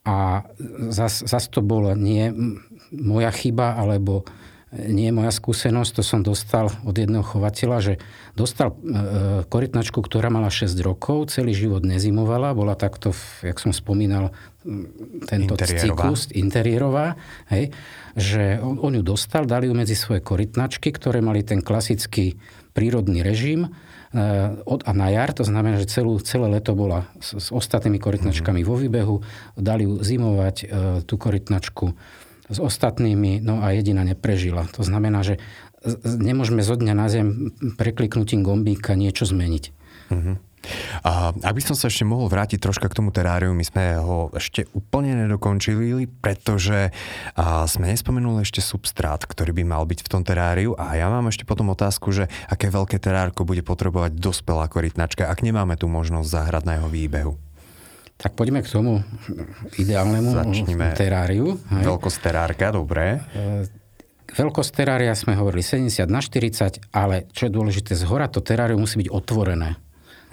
[0.05, 0.45] A
[0.93, 2.29] zase zas to bola nie
[2.93, 4.29] moja chyba, alebo
[4.75, 7.95] nie moja skúsenosť, to som dostal od jedného chovateľa, že
[8.35, 8.77] dostal e,
[9.47, 13.15] korytnačku, ktorá mala 6 rokov, celý život nezimovala, bola takto,
[13.47, 14.35] jak som spomínal,
[15.31, 16.09] tento interiérová.
[16.11, 17.07] cyklus interiérová,
[17.55, 17.71] hej,
[18.19, 22.35] že on, on ju dostal, dali ju medzi svoje korytnačky, ktoré mali ten klasický
[22.75, 23.71] prírodný režim,
[24.64, 28.62] od a na jar, to znamená, že celú, celé leto bola s, s ostatnými korytnačkami
[28.62, 28.70] mm-hmm.
[28.70, 29.16] vo výbehu,
[29.59, 30.66] dali ju zimovať e,
[31.03, 31.92] tú korytnačku
[32.46, 34.70] s ostatnými, no a jediná neprežila.
[34.79, 35.42] To znamená, že
[36.05, 39.64] nemôžeme zo dňa na zem prekliknutím gombíka niečo zmeniť.
[40.14, 40.37] Mm-hmm.
[41.05, 44.31] A ak by som sa ešte mohol vrátiť troška k tomu teráriu, my sme ho
[44.35, 46.90] ešte úplne nedokončili, pretože
[47.68, 51.46] sme nespomenuli ešte substrát, ktorý by mal byť v tom teráriu a ja mám ešte
[51.46, 56.88] potom otázku, že aké veľké terárko bude potrebovať dospelá korytnačka, ak nemáme tu možnosť jeho
[56.90, 57.35] výbehu.
[58.14, 59.03] Tak poďme k tomu
[59.74, 61.59] ideálnemu Začnime teráriu.
[61.68, 63.18] Veľkosť terárka, dobré.
[63.35, 63.66] E,
[64.38, 68.87] veľkosť terária sme hovorili 70 na 40, ale čo je dôležité, z hora to terárium
[68.87, 69.84] musí byť otvorené.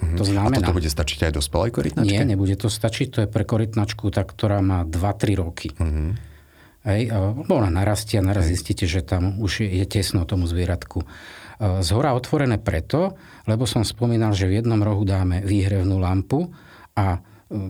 [0.02, 0.18] Mm-hmm.
[0.18, 0.58] To znamená...
[0.58, 2.10] A toto bude stačiť aj dospelej korytnačke?
[2.10, 3.06] Nie, nebude to stačiť.
[3.14, 5.70] To je pre korytnačku, tá, ktorá má 2-3 roky.
[5.78, 6.10] Mm-hmm.
[6.82, 7.14] Hej,
[7.46, 11.06] ona narastie a naraz zistíte, že tam už je, tesno tomu zvieratku.
[11.62, 13.14] Z hora otvorené preto,
[13.46, 16.50] lebo som spomínal, že v jednom rohu dáme výhrevnú lampu
[16.98, 17.22] a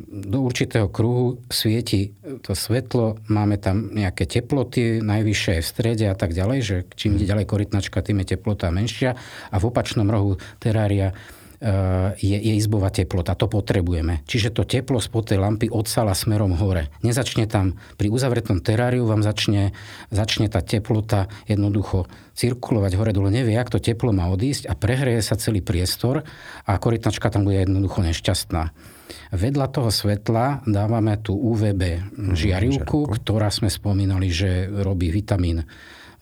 [0.08, 6.32] do určitého kruhu svieti to svetlo, máme tam nejaké teploty, najvyššie v strede a tak
[6.32, 9.18] ďalej, že čím ide ďalej korytnačka, tým je teplota menšia
[9.50, 11.12] a v opačnom rohu terária
[12.18, 13.38] je, je izbová teplota.
[13.38, 14.26] To potrebujeme.
[14.26, 16.90] Čiže to teplo spod tej lampy odsala smerom hore.
[17.06, 19.70] Nezačne tam, pri uzavretom teráriu vám začne,
[20.10, 23.30] začne tá teplota jednoducho cirkulovať hore dole.
[23.30, 26.26] Nevie, jak to teplo má odísť a prehreje sa celý priestor
[26.66, 28.74] a korytnačka tam bude jednoducho nešťastná.
[29.32, 35.62] Vedľa toho svetla dávame tú UVB mhm, žiarivku, ktorá sme spomínali, že robí vitamín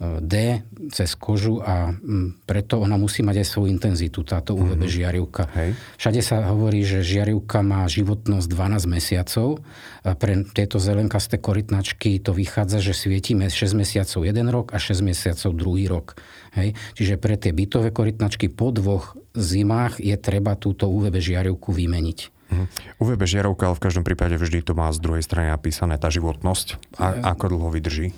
[0.01, 4.97] D cez kožu a mm, preto ona musí mať aj svoju intenzitu, táto UVB mm-hmm.
[4.97, 5.45] žiarivka.
[5.53, 5.77] Hej.
[6.01, 9.61] Všade sa hovorí, že žiarivka má životnosť 12 mesiacov.
[10.01, 15.05] A pre tieto zelenkasté korytnačky to vychádza, že svietime 6 mesiacov jeden rok a 6
[15.05, 16.17] mesiacov druhý rok.
[16.57, 16.73] Hej.
[16.97, 22.41] Čiže pre tie bytové korytnačky po dvoch zimách je treba túto UVB žiarivku vymeniť.
[22.51, 22.65] Mhm.
[22.99, 26.99] UVB žiarovka, ale v každom prípade vždy to má z druhej strany napísané tá životnosť.
[26.99, 28.17] A, ako dlho vydrží?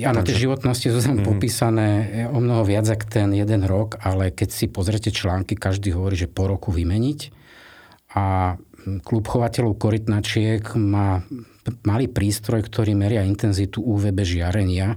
[0.00, 1.28] Áno, tie životnosti sú tam mm-hmm.
[1.28, 1.88] popísané
[2.32, 6.32] o mnoho viac ako ten jeden rok, ale keď si pozrete články, každý hovorí, že
[6.32, 7.20] po roku vymeniť.
[8.16, 8.56] A
[9.04, 11.20] klub chovateľov korytnačiek má
[11.86, 14.96] malý prístroj, ktorý meria intenzitu UVB žiarenia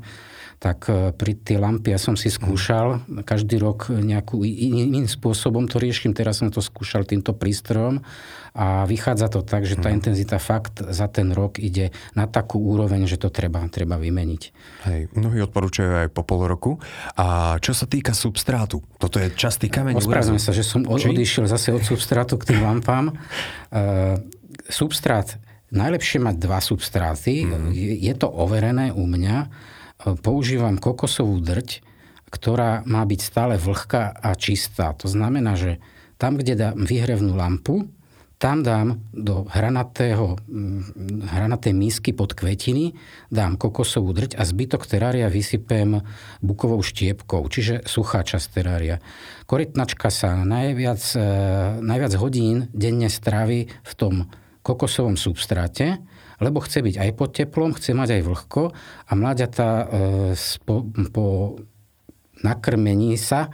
[0.59, 5.77] tak e, pri tie lampy ja som si skúšal každý rok nejakú iným spôsobom to
[5.77, 6.15] riešim.
[6.15, 8.01] Teraz som to skúšal týmto prístrojom
[8.55, 9.97] a vychádza to tak, že tá hmm.
[9.99, 14.41] intenzita fakt za ten rok ide na takú úroveň, že to treba, treba vymeniť.
[14.87, 16.79] Hej, mnohí odporúčajú aj po pol roku.
[17.19, 19.99] A čo sa týka substrátu, toto je častý kameň.
[19.99, 23.11] Ospravedlňujem sa, že som od, odišiel zase od substrátu k tým lampám.
[23.75, 24.23] Uh,
[24.71, 25.35] substrát,
[25.75, 27.43] najlepšie mať dva substráty.
[27.43, 27.75] Mm.
[27.75, 29.51] Je, je to overené u mňa.
[30.21, 31.95] Používam kokosovú drť
[32.35, 34.91] ktorá má byť stále vlhká a čistá.
[34.99, 35.79] To znamená, že
[36.19, 37.87] tam, kde dám vyhrevnú lampu,
[38.35, 42.91] tam dám do hranatého, mm, hranatej mísky pod kvetiny,
[43.31, 46.03] dám kokosovú drť a zbytok terária vysypem
[46.43, 48.99] bukovou štiepkou, čiže suchá časť terária.
[49.47, 51.19] Korytnačka sa najviac, e,
[51.79, 54.27] najviac hodín denne strávi v tom
[54.67, 56.03] kokosovom substráte,
[56.39, 58.63] lebo chce byť aj pod teplom, chce mať aj vlhko
[59.07, 59.85] a mláďatá e,
[60.63, 61.25] po, po
[62.43, 63.49] nakrmení sa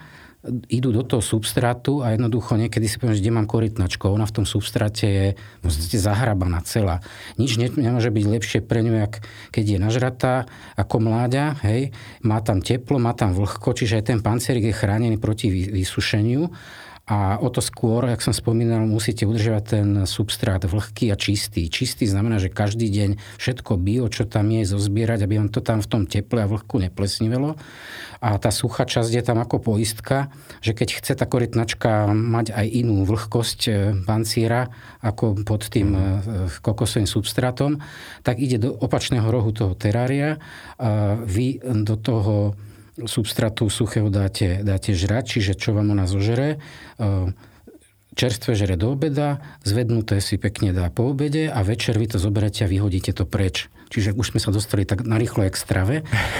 [0.73, 4.09] idú do toho substrátu a jednoducho niekedy si poviem, že kde mám korytnačku.
[4.09, 7.05] Ona v tom substráte je v podstate zahrabaná celá.
[7.37, 9.21] Nič ne, nemôže byť lepšie pre ňu, jak
[9.53, 10.33] keď je nažratá
[10.73, 11.61] ako mláďa.
[11.61, 11.93] Hej.
[12.25, 16.49] Má tam teplo, má tam vlhko, čiže aj ten pancierik je chránený proti vysušeniu
[17.11, 21.67] a o to skôr, jak som spomínal, musíte udržovať ten substrát vlhký a čistý.
[21.67, 25.83] Čistý znamená, že každý deň všetko bio, čo tam je, zozbierať, aby vám to tam
[25.83, 27.59] v tom teple a vlhku neplesnivelo.
[28.23, 30.31] A tá suchá časť je tam ako poistka,
[30.63, 33.71] že keď chce tá korytnačka mať aj inú vlhkosť e,
[34.07, 34.71] panciera
[35.03, 35.99] ako pod tým e,
[36.63, 37.83] kokosovým substrátom,
[38.23, 40.39] tak ide do opačného rohu toho terária.
[40.79, 42.55] A vy do toho
[43.05, 46.57] substratu suchého dáte, dáte žrať, čiže čo vám ona zožere,
[46.97, 47.31] e,
[48.15, 52.67] čerstvé žere do obeda, zvednuté si pekne dá po obede a večer vy to zoberete
[52.67, 53.71] a vyhodíte to preč.
[53.91, 55.95] Čiže už sme sa dostali tak narýchlo k strave,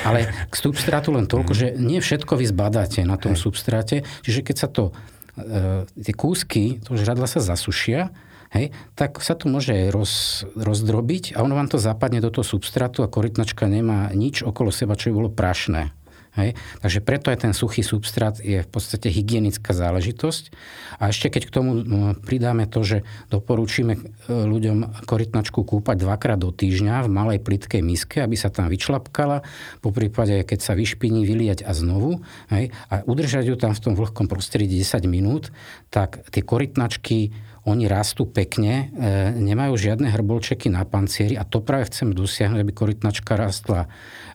[0.08, 4.56] ale k substrátu len toľko, že nie všetko vy zbadáte na tom substráte, čiže keď
[4.56, 4.96] sa to,
[5.40, 8.12] e, tie kúsky, to žradla sa zasušia,
[8.56, 13.04] hej, tak sa to môže roz, rozdrobiť a ono vám to zapadne do toho substrátu
[13.04, 15.96] a korytnačka nemá nič okolo seba, čo by bolo prašné.
[16.40, 16.56] Hej?
[16.80, 20.44] Takže preto aj ten suchý substrát je v podstate hygienická záležitosť.
[21.02, 21.72] A ešte keď k tomu
[22.24, 28.24] pridáme to, že doporučíme e, ľuďom korytnačku kúpať dvakrát do týždňa v malej plitkej miske,
[28.24, 29.44] aby sa tam vyčlapkala,
[29.84, 32.72] po prípade, keď sa vyšpiní, vyliať a znovu hej?
[32.88, 35.52] a udržať ju tam v tom vlhkom prostredí 10 minút,
[35.92, 41.94] tak tie korytnačky oni rastú pekne, e, nemajú žiadne hrbolčeky na pancieri a to práve
[41.94, 43.88] chceme dosiahnuť, aby korytnačka rastla e,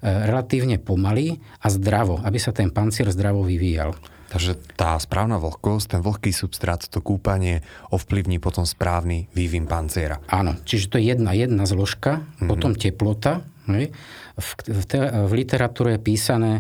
[0.07, 3.99] relatívne pomaly a zdravo, aby sa ten pancier zdravo vyvíjal.
[4.27, 7.63] Takže tá správna vlhkosť, ten vlhký substrát, to kúpanie
[7.95, 10.19] ovplyvní potom správny vývin panciera.
[10.27, 12.49] Áno, čiže to je jedna, jedna zložka, mm-hmm.
[12.51, 13.91] potom teplota, hej,
[14.37, 16.53] v, v, te, v literatúre je písané,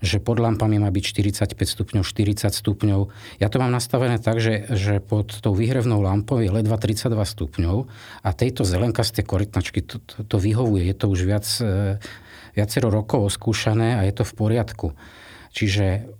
[0.00, 1.04] že pod lampami má byť
[1.44, 3.00] 45 stupňov, 40 stupňov.
[3.42, 7.76] Ja to mám nastavené tak, že, že pod tou výhrevnou lampou je ledva 32 stupňov
[8.22, 10.88] a tejto zelenkasté korytnačky to, to, to vyhovuje.
[10.88, 11.98] Je to už viac, e,
[12.54, 14.88] viacero rokov oskúšané a je to v poriadku.
[15.54, 16.10] Čiže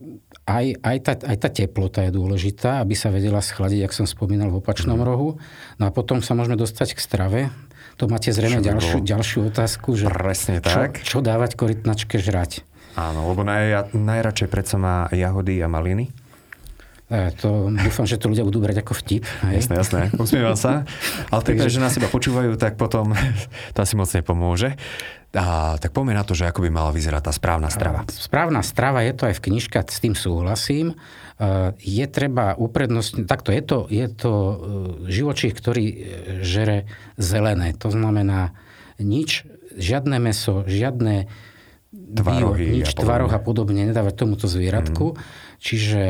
[0.46, 4.52] aj, aj, tá, aj tá teplota je dôležitá, aby sa vedela schladiť, ak som spomínal,
[4.52, 5.06] v opačnom mm.
[5.06, 5.40] rohu.
[5.80, 7.40] No a potom sa môžeme dostať k strave.
[7.98, 11.02] To máte zrejme ďalšiu, ďalšiu otázku, že Presne tak.
[11.02, 12.66] Čo, čo dávať korytnačke žrať?
[12.94, 16.14] Áno, lebo naj, najradšej predsa má jahody a maliny.
[17.10, 19.28] E, to dúfam, že to ľudia budú brať ako vtip.
[19.50, 19.66] Hej?
[19.66, 20.00] Jasné, jasné.
[20.16, 20.88] Usmievam sa.
[21.28, 21.68] Ale Takže...
[21.68, 23.12] že nás iba počúvajú, tak potom
[23.74, 24.74] to asi moc nepomôže.
[25.34, 28.06] A, tak poďme na to, že ako by mala vyzerať tá správna strava.
[28.06, 30.94] Správna strava, je to aj v knižke, s tým súhlasím.
[30.94, 34.54] E, je treba uprednostniť, takto je to, je to e,
[35.10, 35.96] živočích, ktorý e,
[36.46, 36.86] žere
[37.18, 37.74] zelené.
[37.82, 38.54] To znamená
[39.02, 39.42] nič,
[39.74, 41.26] žiadne meso, žiadne
[41.90, 45.14] tvarohy bio, nič tvaroh a podobne nedávať tomuto zvieratku.
[45.14, 45.18] Mm.
[45.58, 46.02] Čiže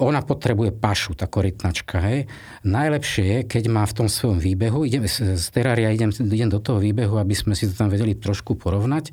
[0.00, 2.00] ona potrebuje pašu, tá korytnačka.
[2.00, 2.30] Hej.
[2.64, 6.80] Najlepšie je, keď má v tom svojom výbehu, idem, z terária idem, idem do toho
[6.80, 9.12] výbehu, aby sme si to tam vedeli trošku porovnať.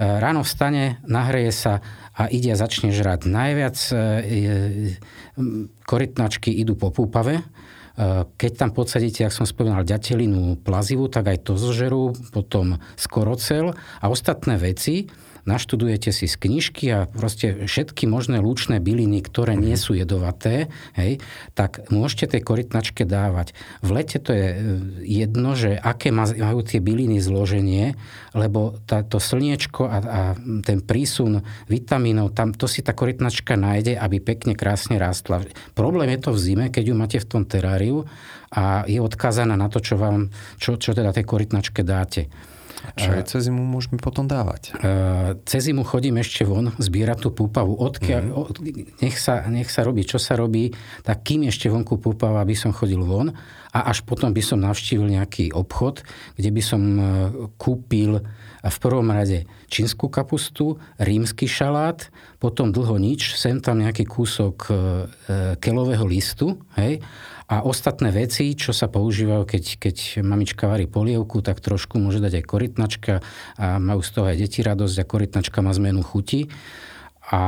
[0.00, 1.72] ráno vstane, nahreje sa
[2.12, 3.24] a ide a začne žrať.
[3.24, 3.96] Najviac e,
[5.88, 7.44] korytnačky idú po púpave, e,
[8.28, 14.06] keď tam podsadíte, ak som spomínal, ďatelinu plazivu, tak aj to zožerú, potom skorocel a
[14.12, 15.08] ostatné veci,
[15.44, 21.20] naštudujete si z knižky a proste všetky možné lúčne byliny, ktoré nie sú jedovaté, hej,
[21.54, 23.52] tak môžete tej korytnačke dávať.
[23.80, 24.56] V lete to je e,
[25.04, 27.94] jedno, že aké majú tie byliny zloženie,
[28.36, 30.20] lebo táto slniečko a, a
[30.64, 35.44] ten prísun vitamínov, tam to si tá korytnačka nájde, aby pekne krásne rástla.
[35.74, 38.04] Problém je to v zime, keď ju máte v tom teráriu
[38.50, 42.26] a je odkázaná na to, čo, vám, čo, čo teda tej korytnačke dáte.
[42.96, 44.74] Čo aj cez zimu môžeme potom dávať?
[45.44, 47.76] Cez zimu chodím ešte von, zbierať tú púpavu.
[47.76, 49.00] Odkiaľ, mm.
[49.04, 50.72] nech, sa, nech sa robí, čo sa robí,
[51.04, 53.32] tak kým ešte vonku púpava, aby som chodil von
[53.70, 56.02] a až potom by som navštívil nejaký obchod,
[56.34, 57.02] kde by som e,
[57.54, 58.18] kúpil
[58.60, 62.10] v prvom rade čínsku kapustu, rímsky šalát,
[62.42, 64.76] potom dlho nič, sem tam nejaký kúsok e, e,
[65.62, 66.98] kelového listu, hej,
[67.50, 72.38] a ostatné veci, čo sa používajú, keď, keď mamička varí polievku, tak trošku môže dať
[72.38, 73.14] aj korytnačka
[73.58, 76.46] a majú z toho aj deti radosť a korytnačka má zmenu chuti.
[77.30, 77.40] A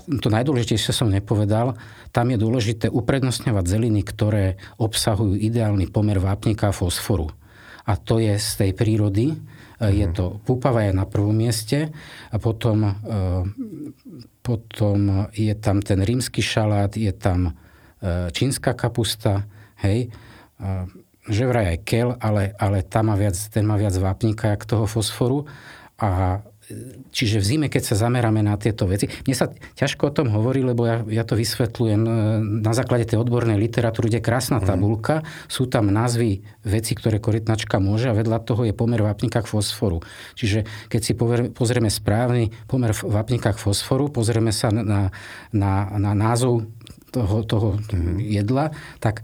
[0.00, 1.76] to najdôležitejšie som nepovedal,
[2.08, 7.28] tam je dôležité uprednostňovať zeliny, ktoré obsahujú ideálny pomer vápnika a fosforu.
[7.84, 9.36] A to je z tej prírody,
[9.76, 11.92] je to púpava je na prvom mieste.
[12.32, 12.92] A potom, e,
[14.40, 17.52] potom je tam ten rímsky šalát, je tam
[18.00, 19.44] e, čínska kapusta,
[19.84, 20.08] hej,
[21.28, 24.88] že vraj aj kel, ale, ale tam má viac, ten má viac vápnika jak toho
[24.88, 25.44] fosforu.
[26.00, 26.40] A
[27.14, 30.66] Čiže v zime, keď sa zameráme na tieto veci, mne sa ťažko o tom hovorí,
[30.66, 32.10] lebo ja, ja to vysvetľujem e,
[32.66, 34.66] na základe tej odbornej literatúry, kde je krásna mhm.
[34.66, 35.26] tabulka, mm.
[35.46, 40.02] sú tam názvy veci, ktoré korytnačka môže a vedľa toho je pomer vápnika k fosforu.
[40.34, 41.12] Čiže keď si
[41.54, 45.14] pozrieme správny pomer vápnika k fosforu, pozrieme sa na,
[45.54, 46.66] na, na názov
[47.14, 48.18] toho, toho mm.
[48.18, 49.22] jedla, tak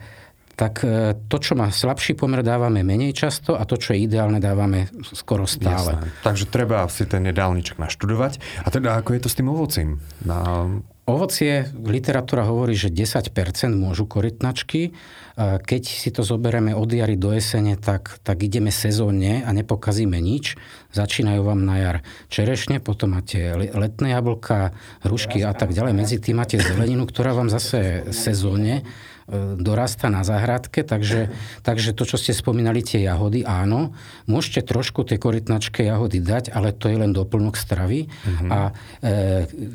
[0.63, 4.39] tak e, to, čo má slabší pomer, dávame menej často a to, čo je ideálne,
[4.39, 5.99] dávame skoro stále.
[5.99, 6.23] Jasné.
[6.23, 8.39] Takže treba si ten jedálniček naštudovať.
[8.63, 9.99] A teda ako je to s tým ovocím?
[10.23, 10.71] Na...
[11.03, 13.35] Ovocie, literatúra hovorí, že 10%
[13.75, 14.81] môžu korytnačky.
[14.87, 14.91] E,
[15.59, 20.55] keď si to zoberieme od jary do jesene, tak, tak ideme sezónne a nepokazíme nič.
[20.95, 21.97] Začínajú vám na jar
[22.31, 25.91] čerešne, potom máte letné jablka, hrušky a tak ďalej.
[25.91, 28.87] Medzi tým máte zeleninu, ktorá vám zase sezónne
[29.57, 31.33] dorasta na záhradke, takže,
[31.67, 33.97] takže to, čo ste spomínali, tie jahody, áno,
[34.29, 38.49] môžete trošku tie korytnačké jahody dať, ale to je len doplnok stravy uh-huh.
[38.53, 38.61] a
[39.01, 39.13] e,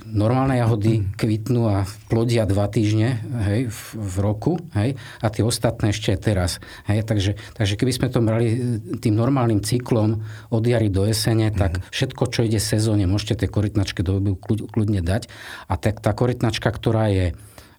[0.05, 1.13] normálne jahody uh-huh.
[1.17, 3.17] kvitnú a plodia dva týždne
[3.49, 6.61] hej, v, v roku hej, a tie ostatné ešte teraz.
[6.85, 8.57] Hej, takže, takže keby sme to brali e,
[9.01, 10.21] tým normálnym cyklom
[10.53, 11.57] od jary do jesene, uh-huh.
[11.57, 15.29] tak všetko, čo ide sezóne, môžete tie korytnačky do kľudne dať
[15.65, 17.33] a tak tá korytnačka, ktorá je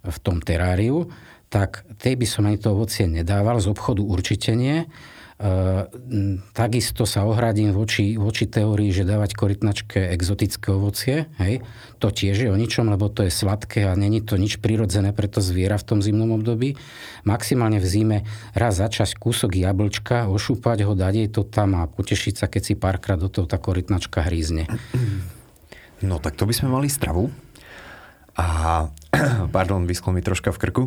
[0.09, 1.11] v tom teráriu,
[1.49, 4.85] tak tej by som ani to ovocie nedával, z obchodu určite nie.
[5.39, 5.47] E,
[6.51, 11.31] takisto sa ohradím voči, voči teórii, že dávať korytnačke exotické ovocie.
[11.39, 11.63] Hej.
[12.03, 15.31] To tiež je o ničom, lebo to je sladké a není to nič prirodzené pre
[15.31, 16.75] to zviera v tom zimnom období.
[17.23, 18.19] Maximálne v zime
[18.53, 22.75] raz začať kúsok jablčka, ošúpať ho, dať jej to tam a potešiť sa, keď si
[22.75, 24.67] párkrát do toho tá korytnačka hrízne.
[26.03, 27.31] No tak to by sme mali stravu.
[28.39, 28.87] A,
[29.57, 30.83] pardon, vysklo mi troška v krku.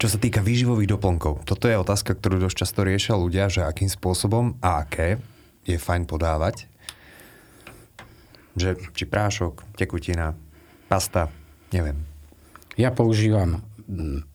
[0.00, 3.84] Čo sa týka výživových doplnkov, toto je otázka, ktorú dosť často riešia ľudia, že akým
[3.84, 5.20] spôsobom a aké
[5.68, 6.64] je fajn podávať.
[8.56, 10.32] Že, či prášok, tekutina,
[10.88, 11.28] pasta,
[11.68, 12.00] neviem.
[12.80, 13.60] Ja používam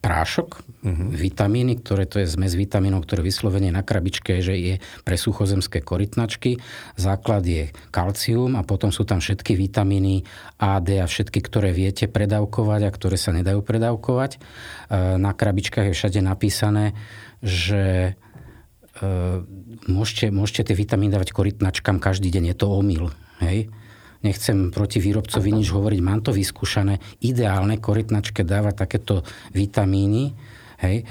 [0.04, 1.10] prášok, uh-huh.
[1.16, 4.74] vitamíny, ktoré to je zmes vitamínov, ktoré vyslovene na krabičke, že je
[5.08, 6.60] pre suchozemské korytnačky.
[7.00, 10.28] Základ je kalcium a potom sú tam všetky vitamíny
[10.60, 14.32] A, D a všetky, ktoré viete predávkovať a ktoré sa nedajú predávkovať.
[14.36, 14.40] E,
[15.16, 16.92] na krabičkách je všade napísané,
[17.40, 18.14] že
[19.00, 19.12] e,
[19.88, 22.52] môžete, môžete tie vitamíny dávať korytnačkám každý deň.
[22.52, 23.08] Je to omyl.
[23.40, 23.72] Hej?
[24.26, 26.98] Nechcem proti výrobcovi nič hovoriť, mám to vyskúšané.
[27.22, 29.22] Ideálne korytnačke dáva takéto
[29.54, 30.34] vitamíny
[30.82, 31.06] hej,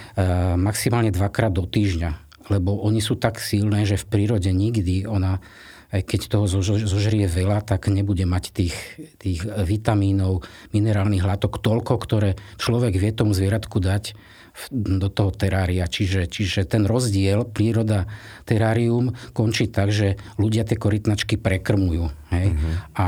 [0.59, 2.11] maximálne dvakrát do týždňa,
[2.51, 5.39] lebo oni sú tak silné, že v prírode nikdy ona
[5.95, 6.51] aj keď toho
[6.91, 8.75] zožrie veľa, tak nebude mať tých,
[9.15, 10.43] tých vitamínov,
[10.75, 14.19] minerálnych látok toľko, ktoré človek vie tomu zvieratku dať
[14.70, 15.84] do toho terária.
[15.86, 18.07] Čiže, čiže ten rozdiel príroda
[18.46, 22.07] terárium končí tak, že ľudia tie korytnačky prekrmujú.
[22.30, 22.46] Hej?
[22.55, 22.74] Uh-huh.
[22.94, 23.07] A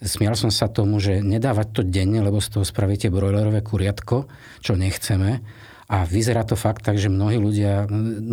[0.00, 4.26] smial som sa tomu, že nedávať to denne, lebo z toho spravíte brojlerové kuriatko,
[4.64, 5.44] čo nechceme.
[5.84, 7.84] A vyzerá to fakt tak, že mnohí ľudia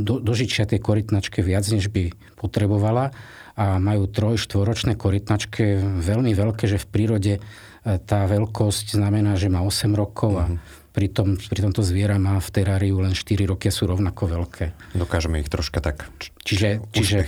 [0.02, 3.12] do, dožičia tej korytnačke viac, než by potrebovala
[3.62, 7.42] a majú troj, štvoročné korytnačky veľmi veľké, že v prírode e,
[7.86, 12.52] tá veľkosť znamená, že má 8 rokov a uh-huh Pritom, pri tomto zviera má v
[12.52, 14.76] teráriu len 4 roky a sú rovnako veľké.
[14.92, 16.12] Dokážeme ich troška tak
[16.44, 17.24] čiže, čiže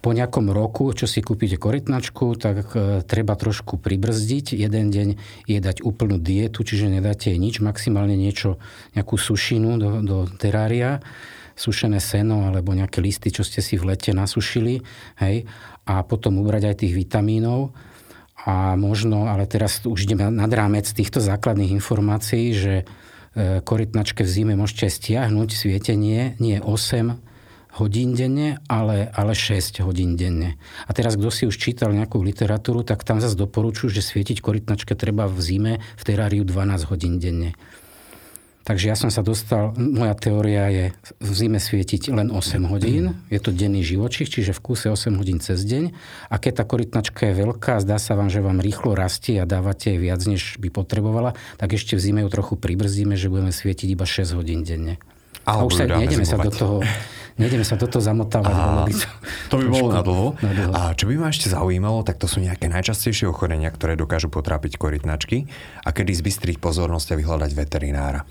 [0.00, 4.56] po nejakom roku, čo si kúpite korytnačku, tak e, treba trošku pribrzdiť.
[4.56, 5.08] Jeden deň
[5.44, 8.56] je dať úplnú dietu, čiže nedáte jej nič, maximálne niečo,
[8.96, 11.04] nejakú sušinu do, do terária
[11.54, 14.82] sušené seno alebo nejaké listy, čo ste si v lete nasušili,
[15.20, 15.44] hej,
[15.88, 17.74] a potom ubrať aj tých vitamínov
[18.42, 22.74] a možno, ale teraz už ideme nad rámec týchto základných informácií, že
[23.32, 27.16] E, korytnačke v zime môžete stiahnuť svietenie nie 8
[27.80, 30.60] hodín denne, ale, ale 6 hodín denne.
[30.84, 34.92] A teraz, kto si už čítal nejakú literatúru, tak tam zase doporučujú, že svietiť korytnačke
[34.92, 37.56] treba v zime v teráriu 12 hodín denne.
[38.62, 40.84] Takže ja som sa dostal, moja teória je
[41.18, 45.42] v zime svietiť len 8 hodín, je to denný živočích, čiže v kúse 8 hodín
[45.42, 45.90] cez deň.
[46.30, 49.90] A keď tá korytnačka je veľká, zdá sa vám, že vám rýchlo rastie a dávate
[49.90, 53.88] jej viac, než by potrebovala, tak ešte v zime ju trochu pribrzdíme, že budeme svietiť
[53.90, 55.02] iba 6 hodín denne.
[55.42, 56.76] Alebo a už sa nejdeme sa do toho,
[57.40, 58.52] Nejdeme sa toto zamotávať.
[58.52, 58.86] A,
[59.48, 60.26] to, by bolo na dlho.
[60.72, 64.76] A čo by ma ešte zaujímalo, tak to sú nejaké najčastejšie ochorenia, ktoré dokážu potrápiť
[64.76, 65.48] korytnačky
[65.82, 68.22] a kedy zbystriť pozornosť a vyhľadať veterinára.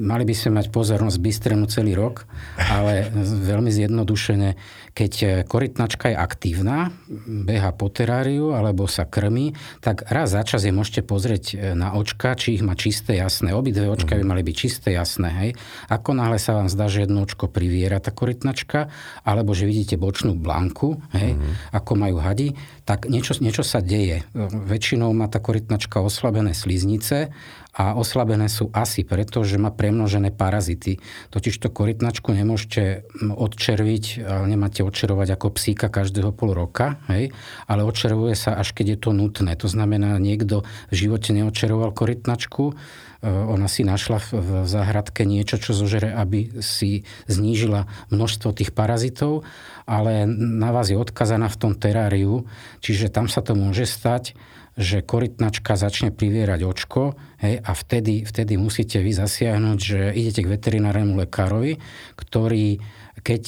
[0.00, 2.24] Mali by sme mať pozornosť bystrenú celý rok,
[2.56, 3.12] ale
[3.50, 4.56] veľmi zjednodušene,
[4.96, 6.94] keď e, korytnačka je aktívna,
[7.26, 9.52] beha po teráriu alebo sa krmi,
[9.84, 13.52] tak raz za čas je môžete pozrieť e, na očka, či ich má čisté, jasné.
[13.52, 15.28] Obidve očka by mali byť čisté, jasné.
[15.30, 15.50] Hej.
[15.92, 18.90] Ako náhle sa vám zdá, že jedno očko priviera tá korytnačka,
[19.22, 21.70] alebo že vidíte bočnú blanku, hej, mm-hmm.
[21.78, 24.26] ako majú hadi, tak niečo, niečo sa deje.
[24.34, 27.30] Väčšinou má tá korytnačka oslabené sliznice
[27.70, 30.98] a oslabené sú asi preto, že má premnožené parazity.
[31.30, 37.30] Totiž to korytnačku nemôžete odčerviť, ale nemáte odčerovať ako psíka každého pol roka, hej?
[37.70, 39.54] ale odčervuje sa až keď je to nutné.
[39.54, 42.74] To znamená, niekto v živote neodčeroval korytnačku,
[43.24, 49.44] ona si našla v záhradke niečo, čo zožere, aby si znížila množstvo tých parazitov,
[49.84, 52.48] ale na vás je odkazaná v tom teráriu,
[52.80, 54.36] čiže tam sa to môže stať
[54.80, 60.52] že korytnačka začne privierať očko hej, a vtedy, vtedy musíte vy zasiahnuť, že idete k
[60.56, 61.76] veterinárnemu lekárovi,
[62.16, 62.80] ktorý
[63.18, 63.42] keď,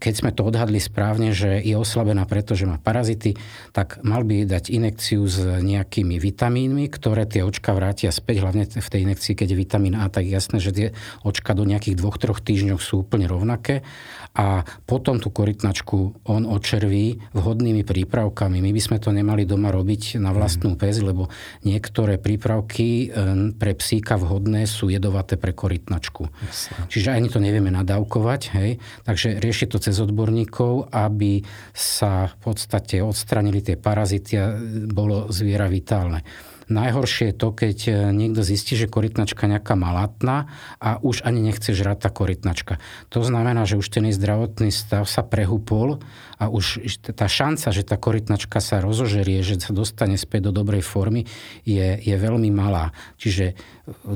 [0.00, 3.36] keď sme to odhadli správne, že je oslabená preto, že má parazity,
[3.76, 8.88] tak mal by dať inekciu s nejakými vitamínmi, ktoré tie očka vrátia späť, hlavne v
[8.88, 10.88] tej inekcii, keď je vitamín A, tak jasné, že tie
[11.22, 13.84] očka do nejakých dvoch, troch týždňov sú úplne rovnaké
[14.32, 18.64] a potom tú korytnačku on očerví vhodnými prípravkami.
[18.64, 21.28] My by sme to nemali doma robiť na vlastnú pes, lebo
[21.68, 26.32] niektoré prípravky e, pre psíka vhodné sú jedovaté pre korytnačku.
[26.48, 26.88] Jasne.
[26.88, 28.40] Čiže ani to nevieme nadávkovať.
[28.56, 28.70] Hej?
[29.04, 31.44] Takže rieši to cez odborníkov, aby
[31.76, 34.56] sa v podstate odstranili tie parazity a
[34.88, 36.24] bolo zviera vitálne.
[36.72, 40.48] Najhoršie je to, keď e, niekto zistí, že korytnačka nejaká malatná
[40.80, 42.80] a už ani nechce žrať tá korytnačka.
[43.12, 46.00] To znamená, že už ten zdravotný stav sa prehupol
[46.40, 46.80] a už
[47.12, 51.28] tá šanca, že tá korytnačka sa rozožerie, že sa dostane späť do dobrej formy,
[51.68, 52.96] je, je veľmi malá.
[53.20, 53.54] Čiže e,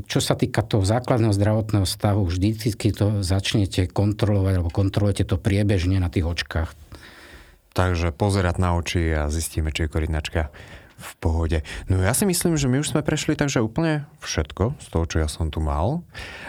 [0.08, 2.56] čo sa týka toho základného zdravotného stavu, vždy
[2.96, 6.72] to začnete kontrolovať alebo kontrolujete to priebežne na tých očkách.
[7.76, 10.48] Takže pozerať na oči a zistíme, či je korytnačka
[10.96, 11.58] v pohode.
[11.92, 15.16] No ja si myslím, že my už sme prešli takže úplne všetko z toho, čo
[15.20, 16.00] ja som tu mal.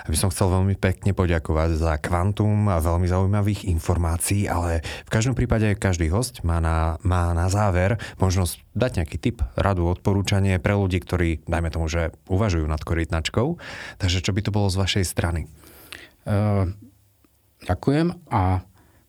[0.08, 5.36] Aby som chcel veľmi pekne poďakovať za kvantum a veľmi zaujímavých informácií, ale v každom
[5.36, 10.80] prípade každý host má na, má na záver možnosť dať nejaký tip, radu, odporúčanie pre
[10.80, 13.60] ľudí, ktorí, dajme tomu, že uvažujú nad korytnačkou.
[14.00, 15.52] Takže čo by to bolo z vašej strany?
[16.24, 16.72] Uh,
[17.68, 18.64] ďakujem a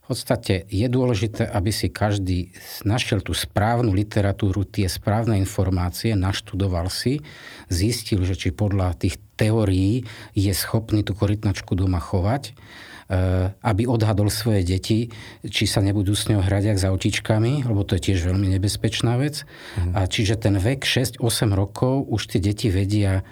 [0.08, 2.56] podstate je dôležité, aby si každý
[2.88, 7.20] našiel tú správnu literatúru, tie správne informácie, naštudoval si,
[7.68, 14.32] zistil, že či podľa tých teórií je schopný tú korytnačku doma chovať, eh, aby odhadol
[14.32, 15.12] svoje deti,
[15.46, 19.20] či sa nebudú s ňou hrať jak za očičkami, lebo to je tiež veľmi nebezpečná
[19.20, 19.46] vec.
[19.76, 19.92] Mm.
[19.94, 23.22] A čiže ten vek 6-8 rokov už tie deti vedia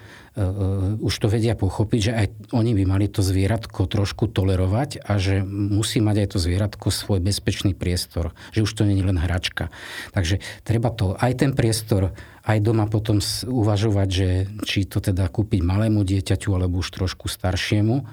[1.01, 5.41] už to vedia pochopiť, že aj oni by mali to zvieratko trošku tolerovať a že
[5.41, 9.73] musí mať aj to zvieratko svoj bezpečný priestor, že už to nie je len hračka.
[10.13, 12.13] Takže treba to, aj ten priestor,
[12.45, 13.17] aj doma potom
[13.49, 14.29] uvažovať, že
[14.61, 18.05] či to teda kúpiť malému dieťaťu alebo už trošku staršiemu.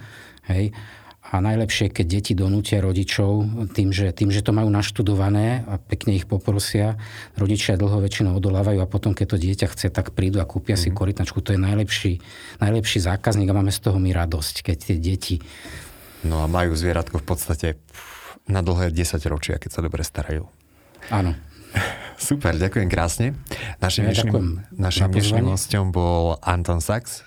[0.49, 0.73] Hej
[1.35, 6.15] a najlepšie, keď deti donútia rodičov tým že, tým, že to majú naštudované a pekne
[6.15, 6.95] ich poprosia.
[7.35, 10.87] Rodičia dlho väčšinou odolávajú a potom, keď to dieťa chce, tak prídu a kúpia mm-hmm.
[10.87, 10.97] si mhm.
[10.97, 11.43] korytnačku.
[11.43, 12.13] To je najlepší,
[12.63, 15.37] najlepší zákazník a máme z toho my radosť, keď tie deti...
[16.23, 17.69] No a majú zvieratko v podstate
[18.47, 20.47] na dlhé 10 ročia, keď sa dobre starajú.
[21.11, 21.35] Áno.
[22.31, 23.35] Super, ďakujem krásne.
[23.83, 27.27] Našim ja dnešným, našim dnešným hostom bol Anton Sachs.